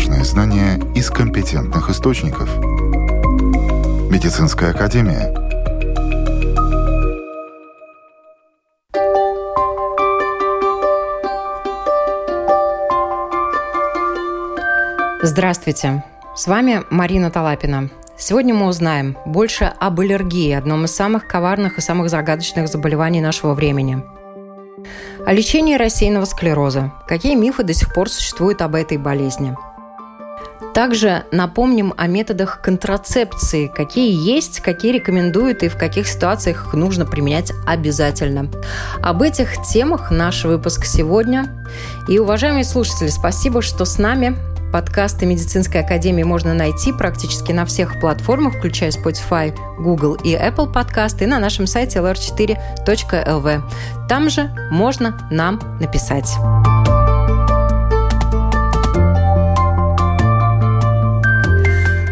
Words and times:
важные 0.00 0.24
знания 0.24 0.80
из 0.94 1.10
компетентных 1.10 1.90
источников. 1.90 2.48
Медицинская 4.10 4.70
академия. 4.70 5.30
Здравствуйте! 15.22 16.02
С 16.34 16.46
вами 16.46 16.82
Марина 16.88 17.30
Талапина. 17.30 17.90
Сегодня 18.16 18.54
мы 18.54 18.68
узнаем 18.68 19.18
больше 19.26 19.70
об 19.78 20.00
аллергии, 20.00 20.52
одном 20.52 20.86
из 20.86 20.94
самых 20.94 21.26
коварных 21.26 21.76
и 21.76 21.82
самых 21.82 22.08
загадочных 22.08 22.68
заболеваний 22.68 23.20
нашего 23.20 23.52
времени. 23.52 24.02
О 25.26 25.32
лечении 25.34 25.74
рассеянного 25.74 26.24
склероза. 26.24 26.90
Какие 27.06 27.34
мифы 27.34 27.64
до 27.64 27.74
сих 27.74 27.92
пор 27.92 28.08
существуют 28.08 28.62
об 28.62 28.74
этой 28.76 28.96
болезни? 28.96 29.54
Также 30.74 31.24
напомним 31.32 31.92
о 31.96 32.06
методах 32.06 32.60
контрацепции, 32.62 33.66
какие 33.66 34.12
есть, 34.12 34.60
какие 34.60 34.92
рекомендуют 34.92 35.62
и 35.62 35.68
в 35.68 35.76
каких 35.76 36.06
ситуациях 36.06 36.66
их 36.66 36.74
нужно 36.74 37.04
применять 37.04 37.52
обязательно. 37.66 38.50
Об 39.02 39.22
этих 39.22 39.62
темах 39.68 40.10
наш 40.10 40.44
выпуск 40.44 40.84
сегодня. 40.84 41.64
И, 42.08 42.18
уважаемые 42.18 42.64
слушатели, 42.64 43.08
спасибо, 43.08 43.62
что 43.62 43.84
с 43.84 43.98
нами. 43.98 44.36
Подкасты 44.72 45.26
Медицинской 45.26 45.80
академии 45.80 46.22
можно 46.22 46.54
найти 46.54 46.92
практически 46.92 47.50
на 47.50 47.66
всех 47.66 47.98
платформах, 47.98 48.54
включая 48.54 48.92
Spotify, 48.92 49.52
Google 49.80 50.14
и 50.14 50.34
Apple 50.34 50.72
подкасты, 50.72 51.24
и 51.24 51.26
на 51.26 51.40
нашем 51.40 51.66
сайте 51.66 51.98
lr4.lv. 51.98 53.62
Там 54.08 54.30
же 54.30 54.48
можно 54.70 55.28
нам 55.30 55.60
написать. 55.80 56.30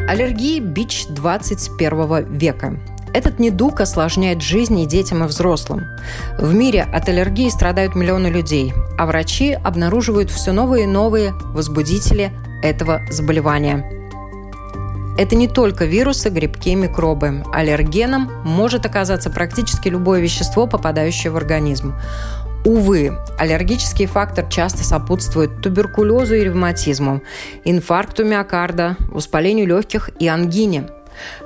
Аллергии– 0.09 0.59
бич 0.61 1.05
21 1.11 2.34
века. 2.39 2.81
Этот 3.12 3.39
недуг 3.39 3.83
осложняет 3.83 4.41
жизнь 4.41 4.81
и 4.81 4.87
детям, 4.87 5.23
и 5.23 5.27
взрослым. 5.27 5.84
В 6.39 6.55
мире 6.55 6.83
от 6.83 7.11
аллергии 7.11 7.51
страдают 7.51 7.95
миллионы 7.95 8.29
людей, 8.29 8.73
а 8.97 9.05
врачи 9.05 9.53
обнаруживают 9.53 10.31
все 10.31 10.53
новые 10.53 10.84
и 10.84 10.86
новые 10.86 11.34
возбудители 11.53 12.33
этого 12.62 13.03
заболевания. 13.11 13.84
Это 15.19 15.34
не 15.34 15.47
только 15.47 15.84
вирусы, 15.84 16.31
грибки, 16.31 16.75
микробы. 16.75 17.42
Аллергеном 17.53 18.31
может 18.45 18.86
оказаться 18.86 19.29
практически 19.29 19.89
любое 19.89 20.20
вещество, 20.20 20.67
попадающее 20.67 21.33
в 21.33 21.36
организм. 21.36 21.97
Увы, 22.69 23.16
аллергический 23.38 24.05
фактор 24.05 24.44
часто 24.47 24.84
сопутствует 24.84 25.62
туберкулезу 25.62 26.34
и 26.34 26.44
ревматизму, 26.44 27.22
инфаркту 27.64 28.27
миокарда, 28.27 28.97
воспалению 29.08 29.66
легких 29.66 30.11
и 30.19 30.28
ангине– 30.28 30.84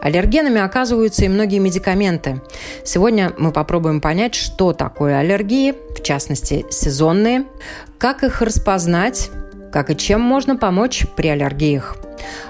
Аллергенами 0.03 0.61
оказываются 0.61 1.25
и 1.25 1.29
многие 1.29 1.59
медикаменты. 1.59 2.43
Сегодня 2.85 3.33
мы 3.39 3.53
попробуем 3.53 4.03
понять, 4.03 4.35
что 4.35 4.75
такое 4.75 5.19
аллергии, 5.19 5.75
в 5.97 6.03
частности 6.03 6.67
сезонные, 6.71 7.45
как 7.99 8.23
их 8.23 8.43
распознать 8.43 9.31
как 9.73 9.89
и 9.89 9.97
чем 9.97 10.21
можно 10.21 10.55
помочь 10.55 11.07
при 11.17 11.29
аллергиях. 11.29 11.97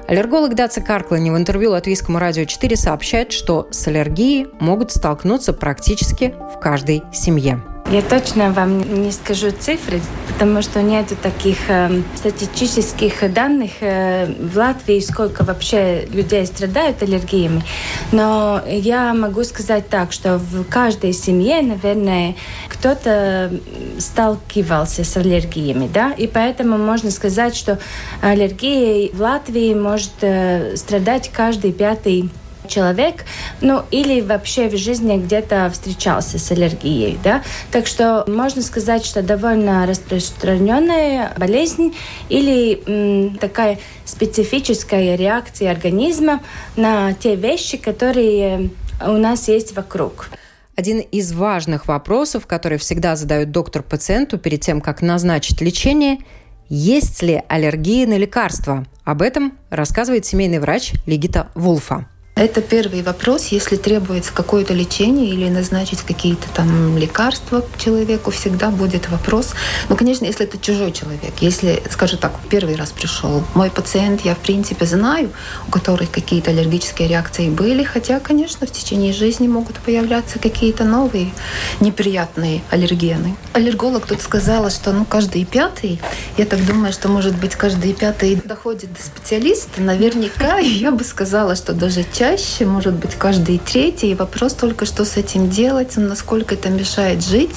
Аллерголог 0.09 0.57
Даци 0.57 0.81
Карклани 0.81 1.31
в 1.31 1.37
интервью 1.37 1.71
Латвийскому 1.71 2.19
радио 2.19 2.47
4 2.47 2.75
сообщает, 2.75 3.31
что 3.31 3.69
с 3.71 3.87
аллергией 3.87 4.49
могут 4.59 4.91
столкнуться 4.91 5.53
практически 5.53 6.35
в 6.53 6.59
каждой 6.59 7.05
семье. 7.13 7.63
Я 7.91 8.01
точно 8.01 8.53
вам 8.53 9.03
не 9.03 9.13
скажу 9.13 9.51
цифры, 9.51 10.01
потому 10.29 10.63
что 10.63 10.81
нет 10.81 11.09
таких 11.23 11.59
э, 11.69 12.01
статистических 12.15 13.31
данных 13.35 13.71
э, 13.81 14.27
в 14.27 14.57
Латвии, 14.57 14.99
сколько 15.01 15.45
вообще 15.45 16.07
людей 16.07 16.47
страдают 16.47 17.03
аллергиями. 17.03 17.63
Но 18.11 18.63
я 18.67 19.13
могу 19.13 19.45
сказать 19.45 19.91
так, 19.91 20.13
что 20.13 20.39
в 20.39 20.65
каждой 20.65 21.13
семье, 21.13 21.61
наверное, 21.61 22.35
кто-то 22.69 23.53
сталкивался 23.99 25.05
с 25.05 25.15
аллергиями, 25.19 25.91
да, 25.93 26.13
и 26.13 26.27
поэтому 26.27 26.79
можно 26.79 27.11
сказать, 27.11 27.55
что 27.55 27.79
аллергией 28.23 29.13
в 29.13 29.21
Латвии 29.21 29.75
может 29.75 30.13
э, 30.23 30.77
страдать 30.77 31.31
каждый 31.31 31.73
пятый 31.73 32.31
человек, 32.69 33.25
ну 33.61 33.83
или 33.91 34.21
вообще 34.21 34.69
в 34.69 34.77
жизни 34.77 35.17
где-то 35.19 35.71
встречался 35.73 36.39
с 36.39 36.51
аллергией, 36.51 37.19
да. 37.23 37.43
Так 37.71 37.87
что 37.87 38.25
можно 38.27 38.63
сказать, 38.63 39.05
что 39.05 39.23
довольно 39.23 39.87
распространенная 39.87 41.33
болезнь 41.37 41.95
или 42.29 42.83
м, 42.87 43.39
такая 43.39 43.79
специфическая 44.05 45.17
реакция 45.17 45.71
организма 45.71 46.41
на 46.77 47.13
те 47.15 47.37
вещи, 47.37 47.77
которые 47.77 48.71
у 49.05 49.13
нас 49.13 49.49
есть 49.49 49.75
вокруг. 49.75 50.31
Один 50.75 51.01
из 51.01 51.33
важных 51.33 51.87
вопросов, 51.87 52.47
который 52.47 52.79
всегда 52.79 53.15
задает 53.15 53.51
доктор 53.51 53.83
пациенту 53.83 54.39
перед 54.39 54.61
тем, 54.61 54.81
как 54.81 55.03
назначить 55.03 55.61
лечение– 55.61 56.19
есть 56.75 57.23
ли 57.23 57.43
аллергии 57.49 58.07
на 58.07 58.17
лекарства? 58.17 58.87
Об 59.05 59.21
этом 59.21 59.59
рассказывает 59.69 60.25
семейный 60.25 60.59
врач 60.59 60.95
Легита 61.05 61.51
Вулфа. 61.55 62.07
Это 62.35 62.63
первый 62.63 63.03
вопрос. 63.03 63.49
Если 63.49 63.77
требуется 63.77 64.33
какое-то 64.33 64.73
лечение 64.73 65.29
или 65.29 65.51
назначить 65.51 66.01
какие-то 66.01 66.49
там 66.55 66.97
лекарства 66.97 67.63
человеку, 67.77 68.31
всегда 68.31 68.71
будет 68.71 69.11
вопрос. 69.11 69.53
Ну, 69.91 69.97
конечно, 69.97 70.25
если 70.25 70.47
это 70.47 70.57
чужой 70.57 70.93
человек, 70.93 71.35
если, 71.41 71.83
скажем 71.91 72.19
так, 72.19 72.33
первый 72.49 72.77
раз 72.77 72.91
пришел 72.91 73.45
мой 73.53 73.71
пациент, 73.71 74.23
я 74.23 74.35
в 74.35 74.39
принципе 74.39 74.87
знаю, 74.87 75.31
у 75.69 75.71
которых 75.71 76.11
какие-то 76.11 76.53
аллергические 76.53 77.07
реакции 77.07 77.51
были, 77.51 77.85
хотя, 77.85 78.19
конечно, 78.19 78.67
в 78.67 78.73
течение 78.73 79.13
жизни 79.13 79.47
могут 79.47 79.77
появляться 79.81 80.39
какие-то 80.39 80.85
новые 80.85 81.33
неприятные 81.81 82.63
аллергены. 82.71 83.37
Аллерголог 83.53 84.07
тут 84.07 84.23
сказала, 84.23 84.71
что 84.71 84.93
ну 84.93 85.05
каждый 85.05 85.45
пятый, 85.45 86.01
я 86.39 86.47
так 86.47 86.65
думаю, 86.65 86.95
что 86.95 87.09
может 87.09 87.37
быть 87.37 87.57
каждый 87.57 87.93
пятый 87.93 88.37
доходит 88.43 88.91
до 88.95 89.03
специалиста, 89.03 89.83
наверняка, 89.83 90.57
я 90.61 90.91
бы 90.91 91.05
сказала, 91.05 91.57
что 91.57 91.75
даже 91.75 92.05
чаще, 92.23 92.67
может 92.67 92.95
быть, 92.95 93.17
каждый 93.17 93.59
третий. 93.59 94.13
И 94.13 94.15
вопрос 94.15 94.55
только, 94.55 94.87
что 94.87 95.05
с 95.05 95.17
этим 95.17 95.51
делать, 95.51 95.97
насколько 95.97 96.55
это 96.55 96.69
мешает 96.69 97.21
жить. 97.25 97.57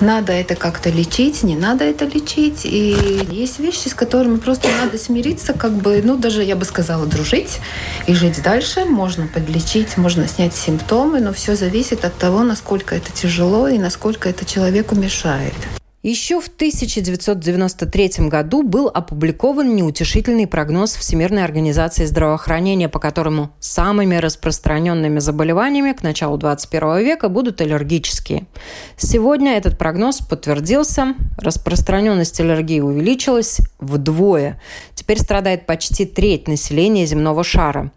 Надо 0.00 0.32
это 0.32 0.54
как-то 0.54 0.88
лечить, 0.88 1.42
не 1.42 1.56
надо 1.56 1.84
это 1.84 2.06
лечить. 2.06 2.64
И 2.64 2.96
есть 3.30 3.58
вещи, 3.58 3.88
с 3.88 3.94
которыми 3.94 4.38
просто 4.38 4.68
надо 4.82 4.96
смириться, 4.96 5.52
как 5.52 5.72
бы, 5.72 6.00
ну, 6.02 6.16
даже, 6.16 6.42
я 6.42 6.56
бы 6.56 6.64
сказала, 6.64 7.04
дружить 7.04 7.58
и 8.06 8.14
жить 8.14 8.42
дальше. 8.42 8.86
Можно 8.86 9.26
подлечить, 9.26 9.98
можно 9.98 10.26
снять 10.26 10.54
симптомы, 10.54 11.20
но 11.20 11.34
все 11.34 11.54
зависит 11.54 12.06
от 12.06 12.16
того, 12.16 12.44
насколько 12.44 12.94
это 12.94 13.12
тяжело 13.12 13.68
и 13.68 13.76
насколько 13.76 14.26
это 14.26 14.46
человеку 14.46 14.94
мешает. 14.94 15.81
Еще 16.02 16.40
в 16.40 16.48
1993 16.48 18.26
году 18.28 18.64
был 18.64 18.88
опубликован 18.88 19.76
неутешительный 19.76 20.48
прогноз 20.48 20.96
Всемирной 20.96 21.44
организации 21.44 22.06
здравоохранения, 22.06 22.88
по 22.88 22.98
которому 22.98 23.52
самыми 23.60 24.16
распространенными 24.16 25.20
заболеваниями 25.20 25.92
к 25.92 26.02
началу 26.02 26.38
21 26.38 27.04
века 27.04 27.28
будут 27.28 27.60
аллергические. 27.60 28.48
Сегодня 28.96 29.56
этот 29.56 29.78
прогноз 29.78 30.18
подтвердился. 30.18 31.14
Распространенность 31.38 32.40
аллергии 32.40 32.80
увеличилась 32.80 33.60
вдвое. 33.78 34.60
Теперь 34.96 35.20
страдает 35.20 35.66
почти 35.66 36.04
треть 36.04 36.48
населения 36.48 37.06
земного 37.06 37.44
шара. 37.44 37.92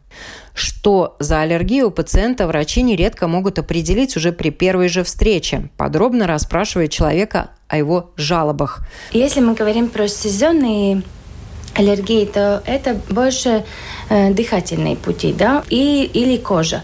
Что 0.56 1.18
за 1.20 1.42
аллергию 1.42 1.90
у 1.90 1.92
пациента 1.92 2.48
врачи 2.48 2.82
нередко 2.82 3.28
могут 3.28 3.60
определить 3.60 4.16
уже 4.16 4.32
при 4.32 4.52
первой 4.52 4.88
же 4.88 5.04
встрече, 5.04 5.70
подробно 5.76 6.28
расспрашивая 6.28 6.88
человека 6.88 7.50
о 7.68 7.78
его 7.78 8.12
жалобах. 8.16 8.82
Если 9.12 9.42
мы 9.42 9.54
говорим 9.54 9.90
про 9.90 10.08
сезонные 10.08 11.04
аллергии, 11.76 12.26
то 12.26 12.64
это 12.66 12.98
больше 13.10 13.66
э, 14.10 14.34
дыхательные 14.34 14.96
пути, 14.96 15.34
да, 15.34 15.64
и, 15.70 16.10
или 16.14 16.38
кожа. 16.38 16.84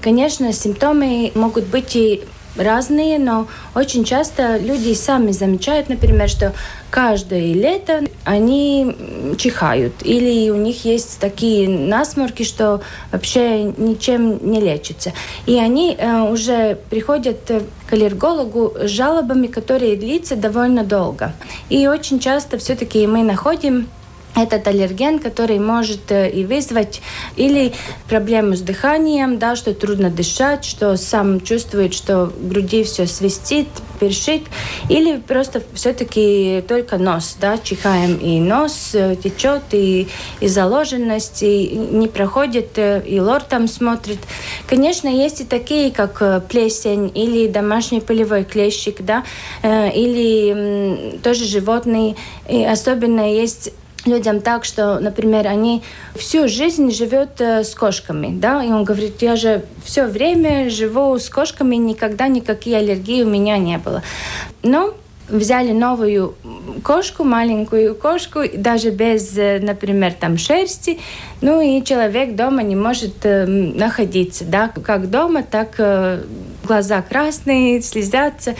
Конечно, 0.00 0.52
симптомы 0.52 1.32
могут 1.34 1.64
быть 1.64 1.96
и 1.96 2.22
разные, 2.56 3.18
но 3.18 3.46
очень 3.74 4.04
часто 4.04 4.56
люди 4.58 4.92
сами 4.94 5.32
замечают, 5.32 5.88
например, 5.88 6.28
что 6.28 6.52
каждое 6.90 7.54
лето 7.54 8.04
они 8.24 8.96
чихают 9.38 9.94
или 10.02 10.50
у 10.50 10.56
них 10.56 10.84
есть 10.84 11.18
такие 11.20 11.68
насморки, 11.68 12.42
что 12.42 12.80
вообще 13.12 13.62
ничем 13.62 14.50
не 14.50 14.60
лечатся. 14.60 15.12
И 15.46 15.58
они 15.58 15.96
э, 15.96 16.22
уже 16.22 16.78
приходят 16.90 17.50
к 17.88 17.92
аллергологу 17.92 18.74
с 18.82 18.88
жалобами, 18.88 19.46
которые 19.46 19.96
длятся 19.96 20.36
довольно 20.36 20.84
долго. 20.84 21.32
И 21.68 21.86
очень 21.86 22.18
часто 22.18 22.58
все-таки 22.58 23.06
мы 23.06 23.22
находим 23.22 23.88
этот 24.36 24.66
аллерген, 24.68 25.18
который 25.18 25.58
может 25.58 26.10
э, 26.10 26.30
и 26.30 26.44
вызвать 26.44 27.02
или 27.36 27.72
проблему 28.08 28.54
с 28.54 28.60
дыханием, 28.60 29.38
да, 29.38 29.56
что 29.56 29.74
трудно 29.74 30.10
дышать, 30.10 30.64
что 30.64 30.96
сам 30.96 31.40
чувствует, 31.40 31.94
что 31.94 32.26
в 32.26 32.48
груди 32.48 32.84
все 32.84 33.06
свистит, 33.06 33.68
першит, 33.98 34.42
или 34.88 35.18
просто 35.18 35.62
все-таки 35.74 36.62
только 36.66 36.96
нос, 36.96 37.36
да, 37.40 37.58
чихаем, 37.58 38.16
и 38.16 38.38
нос 38.40 38.90
э, 38.94 39.16
течет, 39.22 39.62
и, 39.72 40.08
и 40.40 40.46
заложенность, 40.46 41.42
и 41.42 41.68
не 41.68 42.08
проходит, 42.08 42.78
э, 42.78 43.02
и 43.04 43.20
лор 43.20 43.42
там 43.42 43.68
смотрит. 43.68 44.18
Конечно, 44.66 45.08
есть 45.08 45.40
и 45.40 45.44
такие, 45.44 45.90
как 45.90 46.46
плесень, 46.48 47.10
или 47.14 47.48
домашний 47.48 48.00
полевой 48.00 48.44
клещик, 48.44 49.02
да, 49.02 49.24
или 49.62 51.18
тоже 51.22 51.44
животные, 51.44 52.16
и 52.48 52.64
особенно 52.64 53.32
есть 53.32 53.72
людям 54.06 54.40
так, 54.40 54.64
что, 54.64 54.98
например, 54.98 55.46
они 55.46 55.82
всю 56.14 56.48
жизнь 56.48 56.90
живет 56.90 57.40
э, 57.40 57.64
с 57.64 57.74
кошками, 57.74 58.38
да, 58.38 58.64
и 58.64 58.68
он 58.68 58.84
говорит, 58.84 59.22
я 59.22 59.36
же 59.36 59.64
все 59.84 60.06
время 60.06 60.70
живу 60.70 61.18
с 61.18 61.28
кошками, 61.28 61.76
никогда 61.76 62.28
никакие 62.28 62.78
аллергии 62.78 63.22
у 63.22 63.28
меня 63.28 63.58
не 63.58 63.78
было. 63.78 64.02
Но 64.62 64.94
взяли 65.30 65.72
новую 65.72 66.34
кошку, 66.82 67.24
маленькую 67.24 67.94
кошку, 67.94 68.40
даже 68.54 68.90
без, 68.90 69.36
э, 69.36 69.60
например, 69.60 70.12
там 70.12 70.38
шерсти, 70.38 70.98
ну 71.40 71.60
и 71.60 71.82
человек 71.84 72.34
дома 72.34 72.62
не 72.62 72.76
может 72.76 73.24
э, 73.24 73.46
находиться, 73.46 74.44
да, 74.44 74.68
как 74.68 75.10
дома, 75.10 75.42
так 75.42 75.74
э, 75.78 76.22
глаза 76.64 77.02
красные, 77.02 77.82
слезятся. 77.82 78.54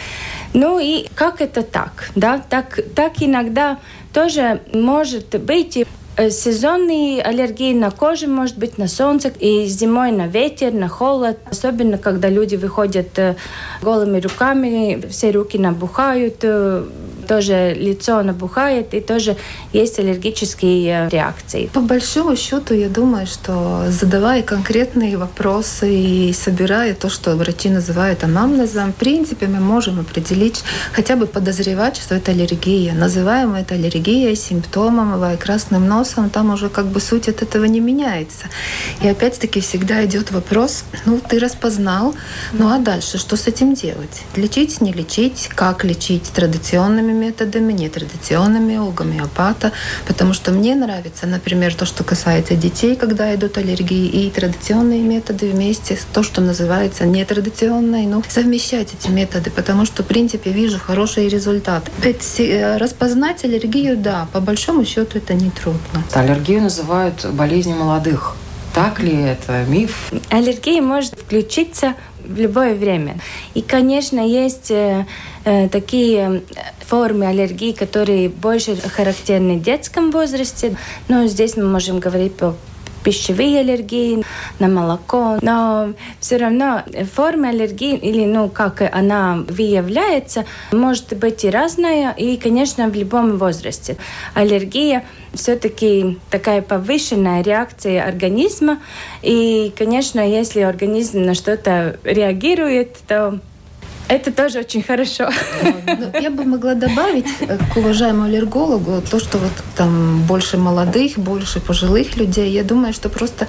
Ну 0.55 0.78
и 0.78 1.06
как 1.14 1.40
это 1.40 1.62
так, 1.62 2.11
да, 2.14 2.43
так, 2.49 2.81
так 2.94 3.14
иногда 3.20 3.78
тоже 4.12 4.61
может 4.73 5.40
быть. 5.40 5.87
Э, 6.20 6.28
сезонные 6.28 7.22
аллергии 7.22 7.72
на 7.72 7.90
коже, 7.90 8.26
может 8.26 8.58
быть, 8.58 8.76
на 8.76 8.88
солнце, 8.88 9.28
и 9.28 9.64
зимой 9.64 10.12
на 10.12 10.26
ветер, 10.26 10.70
на 10.70 10.87
холод. 10.87 11.38
Особенно, 11.50 11.96
когда 11.96 12.28
люди 12.28 12.56
выходят 12.56 13.19
э, 13.19 13.37
голыми 13.81 14.20
руками, 14.20 15.02
все 15.08 15.31
руки 15.31 15.56
набухают, 15.58 16.40
э, 16.43 16.84
тоже 17.30 17.74
лицо 17.74 18.24
набухает, 18.24 18.92
и 18.92 19.00
тоже 19.00 19.36
есть 19.72 20.00
аллергические 20.00 21.08
реакции. 21.10 21.70
По 21.72 21.80
большому 21.80 22.34
счету, 22.34 22.74
я 22.74 22.88
думаю, 22.88 23.28
что 23.28 23.84
задавая 23.88 24.42
конкретные 24.42 25.16
вопросы 25.16 25.94
и 25.94 26.32
собирая 26.32 26.92
то, 26.92 27.08
что 27.08 27.36
врачи 27.36 27.68
называют 27.68 28.24
анамнезом, 28.24 28.92
в 28.92 28.96
принципе, 28.96 29.46
мы 29.46 29.60
можем 29.60 30.00
определить, 30.00 30.64
хотя 30.92 31.14
бы 31.14 31.26
подозревать, 31.26 31.98
что 31.98 32.16
это 32.16 32.32
аллергия. 32.32 32.94
Называем 32.94 33.54
это 33.54 33.76
аллергией, 33.76 34.34
симптомом, 34.34 35.12
бывая 35.12 35.36
красным 35.36 35.86
носом, 35.86 36.30
там 36.30 36.52
уже 36.52 36.68
как 36.68 36.86
бы 36.86 37.00
суть 37.00 37.28
от 37.28 37.42
этого 37.42 37.66
не 37.66 37.78
меняется. 37.78 38.46
И 39.02 39.08
опять-таки 39.08 39.60
всегда 39.60 40.04
идет 40.04 40.32
вопрос, 40.32 40.82
ну, 41.06 41.20
ты 41.20 41.38
распознал, 41.38 42.12
ну 42.52 42.66
а 42.74 42.78
дальше 42.78 43.18
что 43.18 43.36
с 43.36 43.46
этим 43.46 43.74
делать? 43.74 44.22
Лечить, 44.34 44.80
не 44.80 44.92
лечить, 44.92 45.48
как 45.54 45.84
лечить 45.84 46.24
традиционными 46.34 47.19
методами, 47.20 47.72
нетрадиционными 47.72 48.76
у 48.78 48.90
гомеопата, 48.90 49.72
потому 50.06 50.32
что 50.32 50.52
мне 50.52 50.75
нравится, 50.75 51.26
например, 51.26 51.75
то, 51.75 51.84
что 51.84 52.05
касается 52.05 52.55
детей, 52.55 52.96
когда 52.96 53.34
идут 53.34 53.58
аллергии, 53.58 54.06
и 54.06 54.31
традиционные 54.31 55.00
методы 55.00 55.50
вместе 55.50 55.96
с 55.96 56.06
то, 56.12 56.22
что 56.22 56.40
называется 56.40 57.05
нетрадиционные, 57.06 58.06
ну, 58.06 58.22
совмещать 58.28 58.88
эти 58.99 59.11
методы, 59.11 59.50
потому 59.50 59.84
что, 59.87 60.02
в 60.02 60.06
принципе, 60.06 60.50
вижу 60.50 60.78
хороший 60.78 61.28
результат. 61.28 61.90
Ведь 62.02 62.40
э, 62.40 62.76
распознать 62.78 63.44
аллергию, 63.44 63.96
да, 63.96 64.28
по 64.32 64.40
большому 64.40 64.84
счету 64.84 65.19
это 65.19 65.34
не 65.34 65.50
трудно. 65.50 66.05
Аллергию 66.14 66.62
называют 66.62 67.26
болезнью 67.32 67.76
молодых. 67.76 68.37
Так 68.75 69.00
ли 69.00 69.14
это 69.14 69.64
миф? 69.69 70.12
Аллергия 70.31 70.81
может 70.81 71.14
включиться 71.19 71.94
в 72.25 72.38
любое 72.38 72.75
время. 72.75 73.19
И, 73.55 73.62
конечно, 73.62 74.20
есть 74.20 74.70
э, 75.44 75.64
э, 75.64 75.69
такие 75.69 76.42
формы 76.87 77.26
аллергии, 77.26 77.72
которые 77.72 78.28
больше 78.28 78.76
характерны 78.76 79.58
в 79.58 79.62
детском 79.62 80.10
возрасте. 80.10 80.76
Но 81.08 81.26
здесь 81.26 81.56
мы 81.56 81.64
можем 81.64 82.00
говорить 82.00 82.34
по 82.34 82.54
пищевые 83.02 83.60
аллергии, 83.60 84.25
на 84.58 84.69
молоко, 84.69 85.38
но 85.42 85.92
все 86.20 86.37
равно 86.37 86.82
форма 87.14 87.48
аллергии 87.48 87.96
или 87.96 88.25
ну 88.25 88.48
как 88.48 88.82
она 88.92 89.44
выявляется, 89.48 90.44
может 90.72 91.16
быть 91.16 91.44
и 91.44 91.50
разная, 91.50 92.12
и, 92.12 92.37
конечно, 92.37 92.88
в 92.88 92.94
любом 92.94 93.38
возрасте. 93.38 93.96
Аллергия 94.34 95.04
все-таки 95.32 96.19
такая 96.31 96.62
повышенная 96.62 97.42
реакция 97.42 98.04
организма, 98.04 98.78
и, 99.22 99.72
конечно, 99.76 100.20
если 100.20 100.60
организм 100.60 101.22
на 101.22 101.34
что-то 101.34 101.98
реагирует, 102.04 102.98
то 103.06 103.40
это 104.10 104.32
тоже 104.32 104.58
очень 104.58 104.82
хорошо. 104.82 105.30
Ну, 105.86 106.20
я 106.20 106.30
бы 106.30 106.44
могла 106.44 106.74
добавить 106.74 107.28
э, 107.40 107.58
к 107.72 107.76
уважаемому 107.76 108.24
аллергологу 108.24 109.02
то, 109.10 109.20
что 109.20 109.38
вот 109.38 109.52
там 109.76 110.22
больше 110.26 110.56
молодых, 110.56 111.18
больше 111.18 111.60
пожилых 111.60 112.16
людей. 112.16 112.50
Я 112.50 112.64
думаю, 112.64 112.92
что 112.92 113.08
просто 113.08 113.46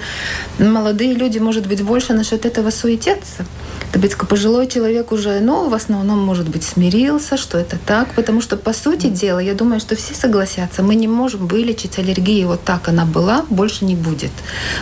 молодые 0.58 1.14
люди, 1.14 1.38
может 1.38 1.66
быть, 1.66 1.82
больше 1.82 2.14
насчет 2.14 2.46
этого 2.46 2.70
суетятся. 2.70 3.44
Быть, 3.94 4.16
пожилой 4.16 4.66
человек 4.68 5.12
уже, 5.12 5.40
ну, 5.40 5.68
в 5.68 5.74
основном, 5.74 6.18
может 6.18 6.48
быть, 6.48 6.64
смирился, 6.64 7.36
что 7.36 7.58
это 7.58 7.76
так, 7.86 8.08
потому 8.14 8.40
что, 8.40 8.56
по 8.56 8.72
сути 8.72 9.08
дела, 9.08 9.38
я 9.38 9.52
думаю, 9.54 9.80
что 9.80 9.96
все 9.96 10.14
согласятся, 10.14 10.82
мы 10.82 10.94
не 10.94 11.08
можем 11.08 11.46
вылечить 11.46 11.98
аллергию 11.98 12.48
вот 12.48 12.64
так 12.64 12.88
она 12.88 13.04
была, 13.04 13.44
больше 13.50 13.84
не 13.84 13.94
будет. 13.94 14.30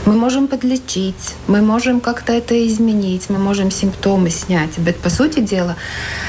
Мы 0.06 0.12
можем 0.12 0.46
подлечить, 0.46 1.34
мы 1.48 1.60
можем 1.60 2.00
как-то 2.00 2.32
это 2.32 2.54
изменить, 2.68 3.28
мы 3.30 3.38
можем 3.38 3.72
симптомы 3.72 4.30
снять. 4.30 4.78
Ведь, 4.78 4.96
по 4.96 5.10
сути 5.10 5.40
дела, 5.40 5.74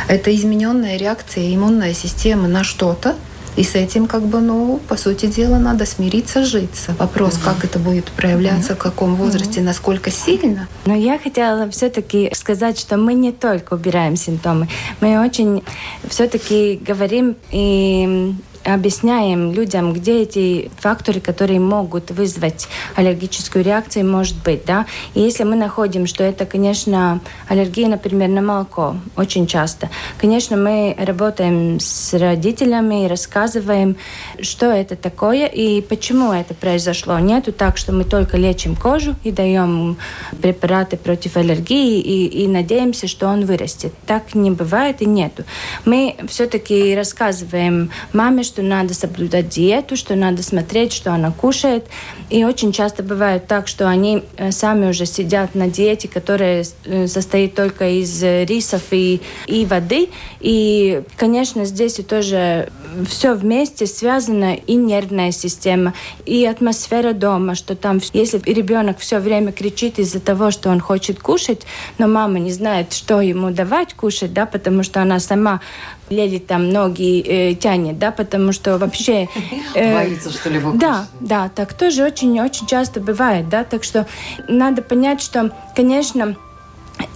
это 0.07 0.35
измененная 0.35 0.97
реакция 0.97 1.53
иммунной 1.53 1.93
системы 1.93 2.47
на 2.47 2.63
что-то, 2.63 3.15
и 3.55 3.63
с 3.63 3.75
этим, 3.75 4.07
как 4.07 4.23
бы, 4.23 4.39
ну, 4.39 4.79
по 4.87 4.97
сути 4.97 5.25
дела, 5.25 5.57
надо 5.57 5.85
смириться, 5.85 6.43
житься. 6.45 6.95
Вопрос, 6.97 7.35
угу. 7.35 7.43
как 7.45 7.65
это 7.65 7.79
будет 7.79 8.05
проявляться, 8.11 8.73
угу. 8.73 8.79
в 8.79 8.83
каком 8.83 9.15
возрасте, 9.15 9.59
угу. 9.59 9.67
насколько 9.67 10.11
сильно. 10.11 10.67
Но 10.85 10.95
я 10.95 11.19
хотела 11.19 11.69
все-таки 11.69 12.31
сказать, 12.33 12.79
что 12.79 12.97
мы 12.97 13.13
не 13.13 13.31
только 13.31 13.73
убираем 13.73 14.15
симптомы, 14.15 14.67
мы 15.01 15.19
очень 15.19 15.63
все-таки 16.07 16.79
говорим 16.85 17.35
и 17.51 18.33
объясняем 18.63 19.51
людям, 19.51 19.93
где 19.93 20.21
эти 20.21 20.71
факторы, 20.77 21.19
которые 21.19 21.59
могут 21.59 22.11
вызвать 22.11 22.67
аллергическую 22.95 23.63
реакцию, 23.63 24.09
может 24.09 24.35
быть. 24.43 24.65
Да? 24.65 24.85
И 25.13 25.21
если 25.21 25.43
мы 25.43 25.55
находим, 25.55 26.07
что 26.07 26.23
это, 26.23 26.45
конечно, 26.45 27.21
аллергия, 27.47 27.87
например, 27.87 28.29
на 28.29 28.41
молоко, 28.41 28.95
очень 29.15 29.47
часто, 29.47 29.89
конечно, 30.19 30.57
мы 30.57 30.95
работаем 30.99 31.79
с 31.79 32.13
родителями 32.17 33.07
рассказываем, 33.07 33.97
что 34.41 34.67
это 34.67 34.95
такое 34.95 35.45
и 35.45 35.81
почему 35.81 36.33
это 36.33 36.53
произошло. 36.53 37.19
Нету 37.19 37.51
так, 37.51 37.77
что 37.77 37.91
мы 37.91 38.03
только 38.03 38.37
лечим 38.37 38.75
кожу 38.75 39.15
и 39.23 39.31
даем 39.31 39.97
препараты 40.41 40.97
против 40.97 41.37
аллергии 41.37 41.99
и, 41.99 42.43
и 42.43 42.47
надеемся, 42.47 43.07
что 43.07 43.27
он 43.27 43.45
вырастет. 43.45 43.93
Так 44.05 44.33
не 44.33 44.51
бывает 44.51 45.01
и 45.01 45.05
нету. 45.05 45.43
Мы 45.85 46.15
все-таки 46.27 46.95
рассказываем 46.95 47.91
маме, 48.13 48.43
что 48.51 48.61
надо 48.61 48.93
соблюдать 48.93 49.47
диету, 49.47 49.95
что 49.95 50.15
надо 50.15 50.43
смотреть, 50.43 50.91
что 50.91 51.13
она 51.13 51.31
кушает. 51.31 51.85
И 52.29 52.43
очень 52.43 52.73
часто 52.73 53.01
бывает 53.01 53.47
так, 53.47 53.69
что 53.69 53.87
они 53.87 54.25
э, 54.35 54.51
сами 54.51 54.89
уже 54.89 55.05
сидят 55.05 55.55
на 55.55 55.69
диете, 55.69 56.09
которая 56.09 56.65
э, 56.83 57.07
состоит 57.07 57.55
только 57.55 57.89
из 57.89 58.21
рисов 58.21 58.81
и, 58.91 59.21
и 59.47 59.65
воды. 59.65 60.09
И, 60.41 61.03
конечно, 61.15 61.63
здесь 61.63 61.99
и 61.99 62.03
тоже 62.03 62.69
все 63.07 63.35
вместе 63.35 63.85
связано 63.85 64.55
и 64.55 64.75
нервная 64.75 65.31
система, 65.31 65.93
и 66.25 66.45
атмосфера 66.45 67.13
дома, 67.13 67.55
что 67.55 67.77
там, 67.77 68.01
если 68.11 68.41
ребенок 68.45 68.99
все 68.99 69.19
время 69.19 69.53
кричит 69.53 69.97
из-за 69.97 70.19
того, 70.19 70.51
что 70.51 70.69
он 70.69 70.81
хочет 70.81 71.21
кушать, 71.21 71.61
но 71.97 72.07
мама 72.07 72.39
не 72.39 72.51
знает, 72.51 72.91
что 72.91 73.21
ему 73.21 73.51
давать 73.51 73.93
кушать, 73.93 74.33
да, 74.33 74.45
потому 74.45 74.83
что 74.83 75.01
она 75.01 75.21
сама 75.21 75.61
Лели 76.11 76.39
там 76.39 76.69
ноги 76.69 77.21
э, 77.21 77.55
тянет, 77.55 77.97
да, 77.97 78.11
потому 78.11 78.51
что 78.51 78.77
вообще... 78.77 79.27
Э, 79.73 79.93
Боится, 79.93 80.29
что 80.29 80.49
ли, 80.49 80.59
выкусить. 80.59 80.81
Да, 80.81 81.07
да, 81.21 81.49
так 81.53 81.73
тоже 81.73 82.03
очень-очень 82.03 82.67
часто 82.67 82.99
бывает, 82.99 83.47
да, 83.47 83.63
так 83.63 83.85
что 83.85 84.05
надо 84.49 84.81
понять, 84.81 85.21
что, 85.21 85.51
конечно, 85.75 86.35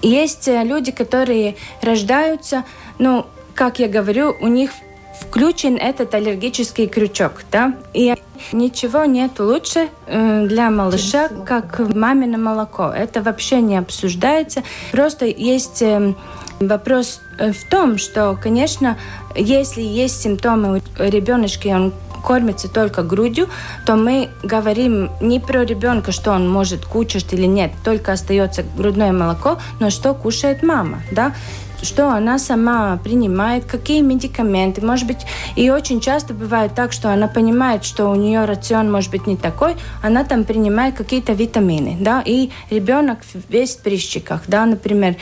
есть 0.01 0.47
э, 0.47 0.63
люди, 0.63 0.91
которые 0.91 1.57
рождаются, 1.81 2.63
ну, 2.97 3.25
как 3.53 3.79
я 3.79 3.87
говорю, 3.87 4.35
у 4.39 4.47
них 4.47 4.71
включен 5.19 5.75
этот 5.75 6.13
аллергический 6.13 6.87
крючок, 6.87 7.43
да, 7.51 7.75
и 7.93 8.15
ничего 8.51 9.05
нет 9.05 9.39
лучше 9.39 9.89
э, 10.07 10.45
для 10.47 10.69
малыша, 10.69 11.29
как 11.45 11.79
мамино 11.79 12.37
молоко. 12.37 12.89
Это 12.89 13.21
вообще 13.21 13.61
не 13.61 13.77
обсуждается. 13.77 14.63
Просто 14.91 15.25
есть 15.25 15.81
эм, 15.81 16.15
Вопрос 16.59 17.21
э, 17.37 17.51
в 17.51 17.69
том, 17.69 17.97
что, 17.97 18.37
конечно, 18.41 18.97
если 19.35 19.81
есть 19.81 20.21
симптомы 20.21 20.81
у 20.99 21.03
ребеночка, 21.03 21.67
он 21.67 21.93
кормится 22.25 22.67
только 22.67 23.03
грудью, 23.03 23.49
то 23.85 23.95
мы 23.95 24.29
говорим 24.41 25.11
не 25.21 25.39
про 25.39 25.63
ребенка, 25.63 26.11
что 26.11 26.31
он 26.31 26.49
может 26.49 26.85
кушать 26.85 27.31
или 27.33 27.45
нет, 27.45 27.71
только 27.83 28.13
остается 28.13 28.63
грудное 28.75 29.11
молоко, 29.11 29.59
но 29.79 29.89
что 29.89 30.13
кушает 30.13 30.63
мама, 30.63 31.01
да? 31.11 31.33
что 31.81 32.09
она 32.09 32.39
сама 32.39 32.97
принимает, 33.03 33.65
какие 33.65 34.01
медикаменты. 34.01 34.83
Может 34.83 35.05
быть, 35.05 35.25
и 35.55 35.69
очень 35.69 36.01
часто 36.01 36.33
бывает 36.33 36.73
так, 36.73 36.91
что 36.91 37.11
она 37.11 37.27
понимает, 37.27 37.83
что 37.83 38.09
у 38.09 38.15
нее 38.15 38.45
рацион 38.45 38.91
может 38.91 39.11
быть 39.11 39.27
не 39.27 39.37
такой, 39.37 39.75
она 40.01 40.23
там 40.23 40.45
принимает 40.45 40.95
какие-то 40.95 41.33
витамины, 41.33 41.97
да, 41.99 42.23
и 42.25 42.49
ребенок 42.71 43.19
весь 43.49 43.75
в 43.75 43.81
прыщиках, 43.81 44.43
да, 44.47 44.65
например, 44.65 45.17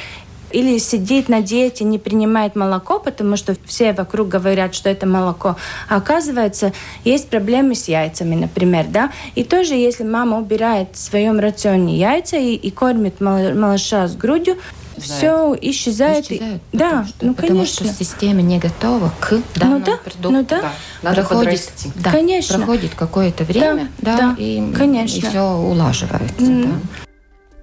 или 0.54 0.78
сидит 0.78 1.30
на 1.30 1.42
диете, 1.42 1.84
не 1.84 2.00
принимает 2.00 2.56
молоко, 2.56 3.00
потому 3.00 3.36
что 3.36 3.56
все 3.66 3.92
вокруг 3.92 4.30
говорят, 4.30 4.76
что 4.76 4.90
это 4.90 5.06
молоко. 5.06 5.58
А 5.90 5.98
оказывается, 5.98 6.72
есть 7.04 7.30
проблемы 7.30 7.76
с 7.76 7.88
яйцами, 7.88 8.36
например, 8.36 8.86
да. 8.88 9.12
И 9.36 9.44
тоже, 9.44 9.74
если 9.74 10.04
мама 10.04 10.38
убирает 10.38 10.90
в 10.94 11.00
своем 11.00 11.40
рационе 11.40 11.98
яйца 11.98 12.38
и, 12.38 12.54
и 12.54 12.72
кормит 12.72 13.20
малыша 13.20 14.08
с 14.08 14.16
грудью, 14.16 14.58
все 14.98 15.56
исчезает. 15.60 16.26
исчезает 16.30 16.62
да, 16.72 17.06
что, 17.06 17.26
ну 17.26 17.34
потому 17.34 17.60
конечно. 17.62 17.86
что 17.88 17.96
система 17.96 18.42
не 18.42 18.60
готова 18.60 19.12
к 19.20 19.42
данному 19.56 19.80
ну, 19.80 19.86
да, 19.86 19.98
продукту. 19.98 20.32
Ну 20.32 20.44
да. 20.44 20.62
да. 20.62 20.72
Надо 21.02 21.24
проходит, 21.24 21.72
да, 21.96 22.12
конечно. 22.12 22.58
проходит 22.58 22.92
какое-то 22.96 23.44
время, 23.44 23.90
да, 23.98 24.18
да, 24.18 24.18
да 24.18 24.36
и, 24.38 24.72
конечно. 24.74 25.18
и 25.18 25.22
все 25.22 25.42
улаживается. 25.42 26.46
Mm. 26.46 26.64
Да. 26.64 27.04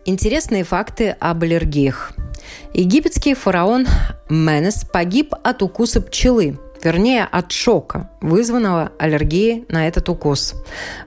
Интересные 0.07 0.65
факты 0.65 1.17
об 1.21 1.43
аллергиях. 1.43 2.13
Египетский 2.73 3.35
фараон 3.35 3.87
Менес 4.29 4.85
погиб 4.85 5.35
от 5.43 5.63
укуса 5.63 6.01
пчелы, 6.01 6.59
вернее 6.83 7.25
от 7.25 7.53
шока, 7.53 8.11
вызванного 8.21 8.93
аллергией 8.99 9.65
на 9.69 9.89
этот 9.89 10.09
укус. 10.09 10.55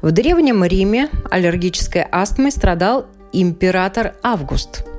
В 0.02 0.12
Древнем 0.12 0.64
Риме 0.64 1.10
аллергической 1.32 2.06
астмой 2.12 2.52
страдал 2.52 3.06
император 3.32 4.14
Август– 4.24 4.86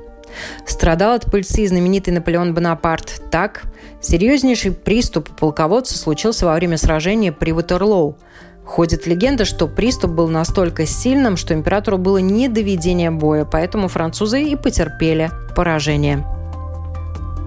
Страдал 0.67 1.15
от 1.15 1.31
пыльцы 1.31 1.67
знаменитый 1.67 2.13
Наполеон 2.13 2.55
Бонапарт. 2.55 3.23
Так, 3.31 3.65
серьезнейший 4.01 4.73
приступ 4.73 5.29
полководца 5.31 5.97
случился 5.97 6.47
во 6.47 6.55
время 6.55 6.77
сражения 6.77 7.33
при 7.33 7.53
Ватерлоу. 7.53 8.17
Ходит 8.65 9.07
легенда, 9.07 9.45
что 9.45 9.69
приступ 9.69 10.13
был 10.13 10.29
настолько 10.29 10.87
сильным, 10.87 11.37
что 11.37 11.53
императору 11.53 11.99
было 11.99 12.19
не 12.19 12.49
до 12.49 12.63
ведения 12.63 13.11
боя, 13.11 13.45
поэтому 13.45 13.89
французы 13.89 14.43
и 14.43 14.57
потерпели 14.57 15.31
поражение. 15.55 16.25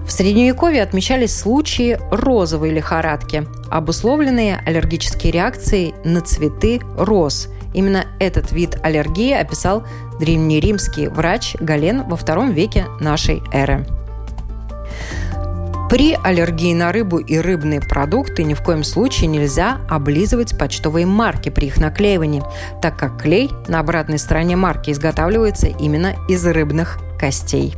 В 0.08 0.10
Средневековье 0.10 0.82
отмечались 0.82 1.38
случаи 1.38 1.98
розовой 2.10 2.70
лихорадки, 2.70 3.46
обусловленные 3.70 4.58
аллергической 4.64 5.30
реакцией 5.30 5.94
на 6.02 6.22
цветы 6.22 6.80
роз. 6.96 7.48
Именно 7.74 8.06
этот 8.18 8.50
вид 8.50 8.78
аллергии 8.82 9.34
описал 9.34 9.84
древнеримский 10.18 11.08
врач 11.08 11.54
Гален 11.60 12.04
во 12.08 12.16
втором 12.16 12.52
веке 12.52 12.86
нашей 13.00 13.42
эры. 13.52 13.86
При 15.90 16.14
аллергии 16.14 16.72
на 16.72 16.90
рыбу 16.90 17.18
и 17.18 17.36
рыбные 17.36 17.82
продукты 17.82 18.44
ни 18.44 18.54
в 18.54 18.62
коем 18.62 18.84
случае 18.84 19.28
нельзя 19.28 19.78
облизывать 19.90 20.58
почтовые 20.58 21.04
марки 21.04 21.50
при 21.50 21.66
их 21.66 21.76
наклеивании, 21.76 22.42
так 22.80 22.98
как 22.98 23.20
клей 23.20 23.50
на 23.68 23.80
обратной 23.80 24.18
стороне 24.18 24.56
марки 24.56 24.90
изготавливается 24.90 25.66
именно 25.66 26.14
из 26.28 26.46
рыбных 26.46 26.98
костей. 27.20 27.74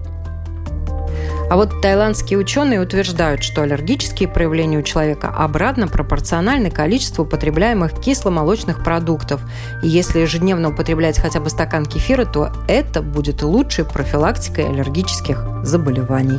А 1.50 1.56
вот 1.56 1.80
тайландские 1.80 2.38
ученые 2.38 2.80
утверждают, 2.80 3.42
что 3.42 3.62
аллергические 3.62 4.28
проявления 4.28 4.78
у 4.78 4.82
человека 4.82 5.34
обратно 5.36 5.88
пропорциональны 5.88 6.70
количеству 6.70 7.24
потребляемых 7.24 8.00
кисломолочных 8.00 8.84
продуктов. 8.84 9.40
И 9.82 9.88
если 9.88 10.20
ежедневно 10.20 10.68
употреблять 10.68 11.18
хотя 11.18 11.40
бы 11.40 11.50
стакан 11.50 11.86
кефира, 11.86 12.24
то 12.24 12.52
это 12.68 13.02
будет 13.02 13.42
лучшей 13.42 13.84
профилактикой 13.84 14.68
аллергических 14.68 15.44
заболеваний. 15.64 16.38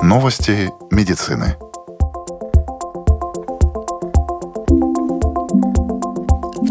Новости 0.00 0.70
медицины. 0.92 1.56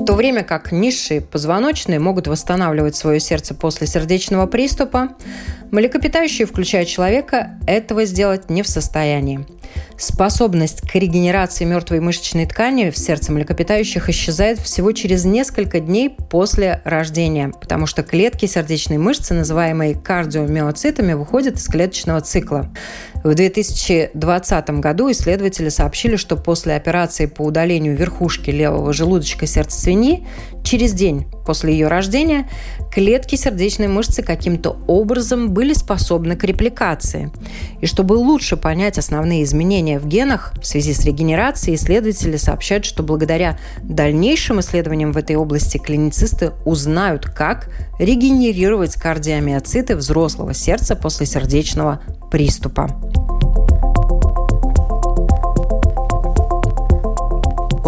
То 0.10 0.16
время 0.16 0.44
как 0.44 0.72
низшие 0.72 1.22
позвоночные 1.22 2.00
могут 2.00 2.26
восстанавливать 2.26 2.96
свое 2.96 3.20
сердце 3.20 3.54
после 3.54 3.86
сердечного 3.86 4.48
приступа, 4.48 5.10
млекопитающие, 5.70 6.48
включая 6.48 6.86
человека, 6.86 7.60
этого 7.68 8.06
сделать 8.06 8.50
не 8.50 8.64
в 8.64 8.68
состоянии. 8.68 9.46
Способность 9.98 10.82
к 10.82 10.96
регенерации 10.96 11.66
мертвой 11.66 12.00
мышечной 12.00 12.46
ткани 12.46 12.90
в 12.90 12.98
сердце 12.98 13.32
млекопитающих 13.34 14.10
исчезает 14.10 14.60
всего 14.60 14.92
через 14.94 15.26
несколько 15.26 15.80
дней 15.80 16.10
после 16.10 16.82
рождения, 16.86 17.52
потому 17.60 17.86
что 17.86 18.02
клетки 18.04 18.46
сердечной 18.46 18.98
мышцы, 18.98 19.34
называемые 19.34 19.96
кардиомиоцитами, 19.96 21.14
выходят 21.14 21.58
из 21.58 21.66
клеточного 21.66 22.22
цикла. 22.22 22.70
В 23.24 23.34
2020 23.36 24.70
году 24.80 25.12
исследователи 25.12 25.68
сообщили, 25.68 26.16
что 26.16 26.38
после 26.38 26.76
операции 26.76 27.26
по 27.26 27.42
удалению 27.42 27.98
верхушки 27.98 28.50
левого 28.50 28.94
желудочка 28.94 29.46
сердца 29.46 29.82
свиньи 29.82 30.26
через 30.64 30.94
день 30.94 31.26
после 31.46 31.74
ее 31.74 31.88
рождения 31.88 32.48
клетки 32.92 33.36
сердечной 33.36 33.88
мышцы 33.88 34.22
каким-то 34.22 34.78
образом 34.88 35.50
были 35.50 35.74
способны 35.74 36.36
к 36.36 36.44
репликации. 36.44 37.32
И 37.82 37.86
чтобы 37.86 38.14
лучше 38.14 38.56
понять 38.56 38.98
основные 38.98 39.44
изменения 39.44 39.59
в 40.00 40.08
генах 40.08 40.54
в 40.62 40.66
связи 40.66 40.94
с 40.94 41.04
регенерацией, 41.06 41.76
исследователи 41.76 42.38
сообщают, 42.38 42.86
что 42.86 43.04
благодаря 43.04 43.58
дальнейшим 43.84 44.60
исследованиям 44.60 45.12
в 45.12 45.18
этой 45.18 45.36
области 45.36 45.78
клиницисты 45.78 46.52
узнают, 46.66 47.26
как 47.26 47.70
регенерировать 48.00 48.96
кардиомиоциты 48.96 49.96
взрослого 49.96 50.54
сердца 50.54 50.96
после 50.96 51.26
сердечного 51.26 52.02
приступа. 52.32 53.39